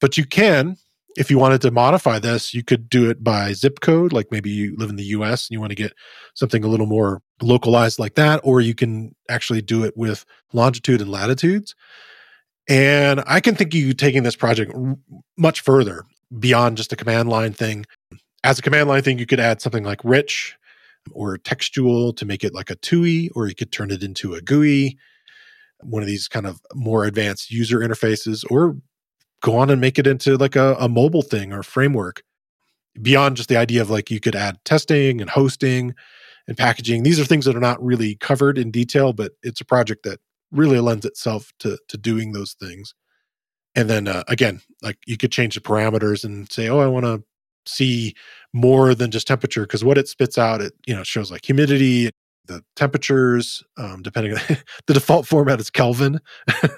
[0.00, 0.76] But you can
[1.16, 4.50] if you wanted to modify this you could do it by zip code like maybe
[4.50, 5.92] you live in the us and you want to get
[6.34, 11.00] something a little more localized like that or you can actually do it with longitude
[11.00, 11.74] and latitudes.
[12.68, 14.72] And I can think you taking this project
[15.36, 16.04] much further
[16.38, 17.84] beyond just a command line thing.
[18.44, 20.54] As a command line thing, you could add something like rich
[21.10, 24.42] or textual to make it like a TUI, or you could turn it into a
[24.42, 24.98] GUI,
[25.80, 28.76] one of these kind of more advanced user interfaces, or
[29.40, 32.22] go on and make it into like a, a mobile thing or framework.
[33.00, 35.94] Beyond just the idea of like you could add testing and hosting
[36.46, 37.02] and packaging.
[37.02, 40.20] These are things that are not really covered in detail, but it's a project that
[40.52, 42.94] really lends itself to to doing those things.
[43.74, 47.06] And then uh, again, like you could change the parameters and say, oh, I want
[47.06, 47.24] to
[47.66, 48.14] see
[48.52, 52.10] more than just temperature because what it spits out, it you know shows like humidity,
[52.46, 54.40] the temperatures, um, depending on
[54.86, 56.20] the default format is Kelvin,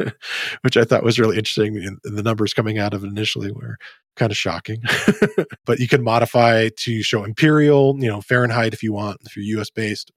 [0.62, 1.76] which I thought was really interesting.
[1.76, 3.76] And, the numbers coming out of it initially were
[4.16, 4.82] kind of shocking.
[5.66, 9.60] but you can modify to show imperial, you know, Fahrenheit if you want, if you're
[9.60, 10.10] US based.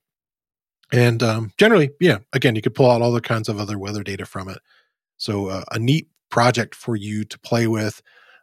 [0.92, 4.02] And um, generally, yeah, again, you could pull out all the kinds of other weather
[4.02, 4.58] data from it.
[5.18, 8.02] So uh, a neat project for you to play with.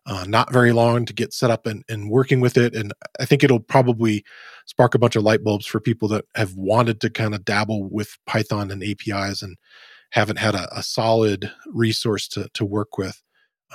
[0.10, 2.74] Uh, not very long to get set up and, and working with it.
[2.74, 4.24] And I think it'll probably
[4.66, 7.89] spark a bunch of light bulbs for people that have wanted to kind of dabble
[7.89, 9.58] with Python and APIs and
[10.12, 13.22] haven't had a, a solid resource to, to work with.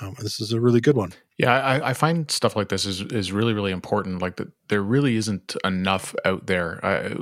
[0.00, 1.12] Um, this is a really good one.
[1.42, 4.22] Yeah, I, I, find stuff like this is is really really important.
[4.22, 6.78] Like that, there really isn't enough out there.
[6.84, 7.16] I,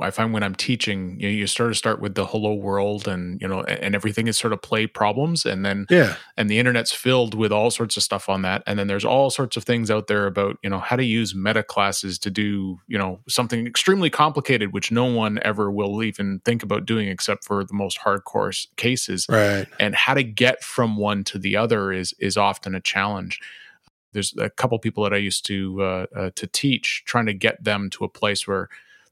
[0.00, 3.06] I find when I'm teaching, you, know, you sort of start with the hello world,
[3.06, 6.58] and you know, and everything is sort of play problems, and then yeah, and the
[6.58, 9.64] internet's filled with all sorts of stuff on that, and then there's all sorts of
[9.64, 13.20] things out there about you know how to use meta classes to do you know
[13.28, 17.74] something extremely complicated, which no one ever will even think about doing except for the
[17.74, 19.66] most hardcore cases, right?
[19.78, 23.42] And how to get from one to the other is is often a challenge
[24.12, 27.62] there's a couple people that I used to uh, uh, to teach, trying to get
[27.62, 28.68] them to a place where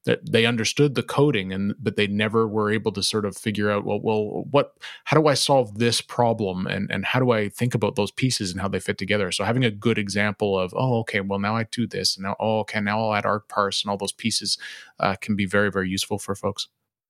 [0.07, 3.71] that they understood the coding and but they never were able to sort of figure
[3.71, 4.75] out well well what
[5.05, 6.67] how do I solve this problem?
[6.67, 9.31] And and how do I think about those pieces and how they fit together?
[9.33, 12.37] So having a good example of oh okay well now I do this and now
[12.41, 14.57] oh okay now I'll add argparse and all those pieces
[15.01, 16.69] uh, can be very very useful for folks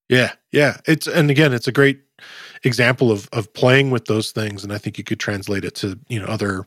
[0.09, 0.79] yeah, yeah.
[0.87, 2.01] It's and again, it's a great
[2.65, 5.99] example of of playing with those things, and I think you could translate it to
[6.09, 6.65] you know other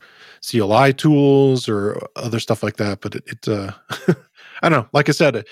[0.48, 3.02] CLI tools or other stuff like that.
[3.02, 3.72] But it, it uh,
[4.62, 4.90] I don't know.
[4.92, 5.48] Like I said, it,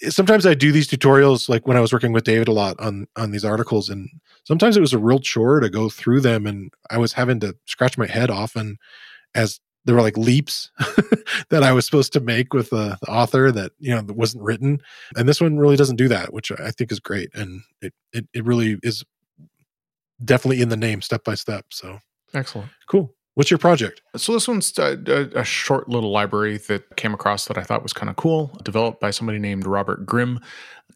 [0.00, 2.78] it, sometimes I do these tutorials, like when I was working with David a lot
[2.80, 4.08] on on these articles, and
[4.44, 7.56] sometimes it was a real chore to go through them, and I was having to
[7.66, 8.78] scratch my head often
[9.34, 10.70] as there were like leaps
[11.50, 14.44] that I was supposed to make with the, the, author that you know that wasn't
[14.44, 14.80] written,
[15.16, 18.26] and this one really doesn't do that, which I think is great, and it it,
[18.32, 19.04] it really is
[20.24, 21.66] definitely in the name, step by step.
[21.70, 21.98] So
[22.34, 23.14] excellent, cool.
[23.34, 24.02] What's your project?
[24.14, 27.82] So this one's a, a, a, short little library that came across that I thought
[27.82, 30.38] was kind of cool, developed by somebody named Robert Grimm,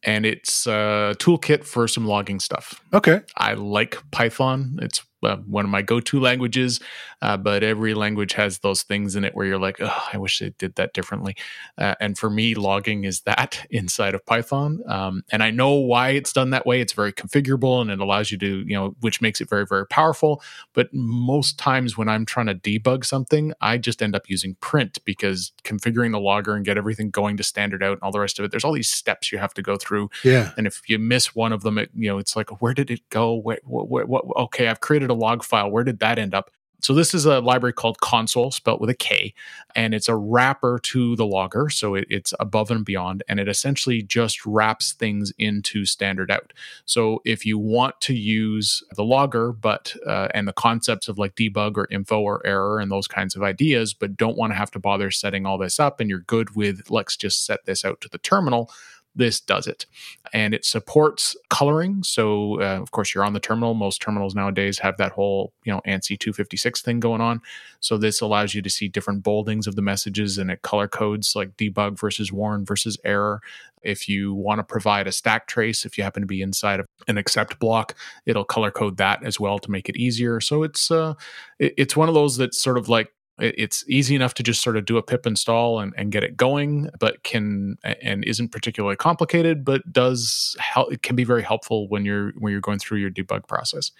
[0.02, 2.82] and it's a toolkit for some logging stuff.
[2.92, 4.78] Okay, I like Python.
[4.82, 6.80] It's uh, one of my go-to languages,
[7.22, 10.38] uh, but every language has those things in it where you're like, oh, I wish
[10.38, 11.36] they did that differently.
[11.78, 16.10] Uh, and for me, logging is that inside of Python, um, and I know why
[16.10, 16.80] it's done that way.
[16.80, 19.86] It's very configurable and it allows you to, you know, which makes it very very
[19.86, 20.42] powerful.
[20.72, 24.98] But most times when I'm trying to debug something, I just end up using print
[25.04, 28.38] because configuring the logger and get everything going to standard out and all the rest
[28.38, 28.50] of it.
[28.50, 30.10] There's all these steps you have to go through.
[30.24, 30.52] Yeah.
[30.56, 33.08] And if you miss one of them, it, you know, it's like, where did it
[33.10, 33.32] go?
[33.34, 35.70] What, what, what, okay, I've created a log file.
[35.70, 36.50] Where did that end up?
[36.82, 39.34] So this is a library called konsole, spelled with a K,
[39.74, 41.70] and it's a wrapper to the logger.
[41.70, 46.52] So it, it's above and beyond, and it essentially just wraps things into standard out.
[46.84, 51.34] So if you want to use the logger, but uh, and the concepts of like
[51.34, 54.70] debug or info or error and those kinds of ideas, but don't want to have
[54.72, 58.00] to bother setting all this up, and you're good with let's just set this out
[58.02, 58.70] to the terminal
[59.16, 59.86] this does it.
[60.32, 62.02] And it supports coloring.
[62.02, 63.74] So, uh, of course, you're on the terminal.
[63.74, 67.40] Most terminals nowadays have that whole, you know, ANSI 256 thing going on.
[67.80, 71.34] So, this allows you to see different boldings of the messages and it color codes
[71.34, 73.40] like debug versus warn versus error.
[73.82, 76.86] If you want to provide a stack trace, if you happen to be inside of
[77.08, 77.94] an except block,
[78.26, 80.40] it'll color code that as well to make it easier.
[80.40, 81.14] So, it's uh,
[81.58, 84.86] it's one of those that's sort of like it's easy enough to just sort of
[84.86, 89.64] do a pip install and, and get it going but can and isn't particularly complicated
[89.64, 93.10] but does help it can be very helpful when you're when you're going through your
[93.10, 93.92] debug process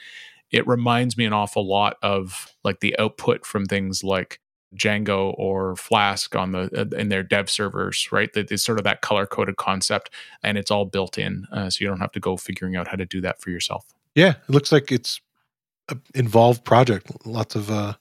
[0.51, 4.41] it reminds me an awful lot of like the output from things like
[4.74, 8.32] Django or Flask on the uh, in their dev servers, right?
[8.32, 10.11] That is sort of that color coded concept,
[10.43, 12.97] and it's all built in, uh, so you don't have to go figuring out how
[12.97, 13.87] to do that for yourself.
[14.14, 15.20] Yeah, it looks like it's
[15.89, 17.11] an involved project.
[17.26, 17.95] Lots of uh,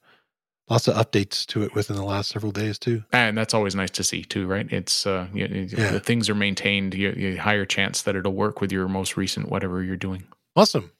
[0.69, 3.03] lots of updates to it within the last several days too.
[3.11, 4.71] And that's always nice to see too right?
[4.71, 5.91] It's uh you, yeah.
[5.91, 9.49] the things are maintained you, you higher chance that it'll work with your most recent
[9.49, 10.23] whatever you're doing.
[10.55, 10.91] Awesome.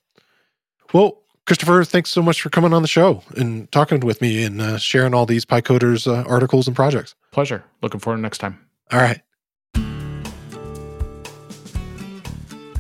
[0.94, 4.60] Well christopher thanks so much for coming on the show and talking with me and
[4.60, 7.16] uh, sharing all these pycoders uh, articles and projects.
[7.32, 7.64] Pleasure.
[7.82, 8.60] Looking forward to next time.
[8.92, 9.22] All right.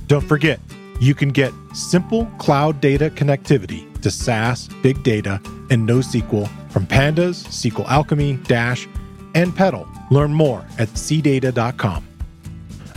[0.08, 0.60] Don't forget
[1.00, 5.42] you can get simple cloud data connectivity to SaaS, big data,
[5.72, 8.88] and NoSQL from Pandas, SQL Alchemy, Dash,
[9.34, 9.88] and petl.
[10.12, 12.08] Learn more at cdata.com.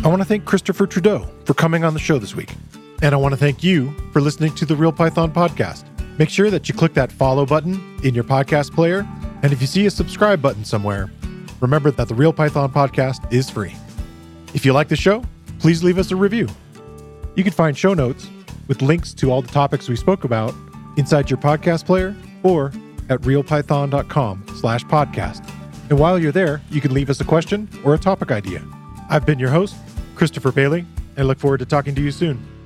[0.04, 2.52] I want to thank Christopher Trudeau for coming on the show this week.
[3.00, 5.86] And I want to thank you for listening to the Real Python podcast.
[6.18, 9.08] Make sure that you click that follow button in your podcast player.
[9.42, 11.10] And if you see a subscribe button somewhere,
[11.60, 13.74] remember that the Real Python podcast is free.
[14.52, 15.24] If you like the show,
[15.58, 16.48] please leave us a review.
[17.34, 18.28] You can find show notes
[18.66, 20.54] with links to all the topics we spoke about
[20.98, 22.66] inside your podcast player or
[23.08, 25.48] at realpython.com slash podcast.
[25.88, 28.62] And while you're there, you can leave us a question or a topic idea.
[29.08, 29.74] I've been your host,
[30.16, 30.84] Christopher Bailey,
[31.16, 32.57] and look forward to talking to you soon.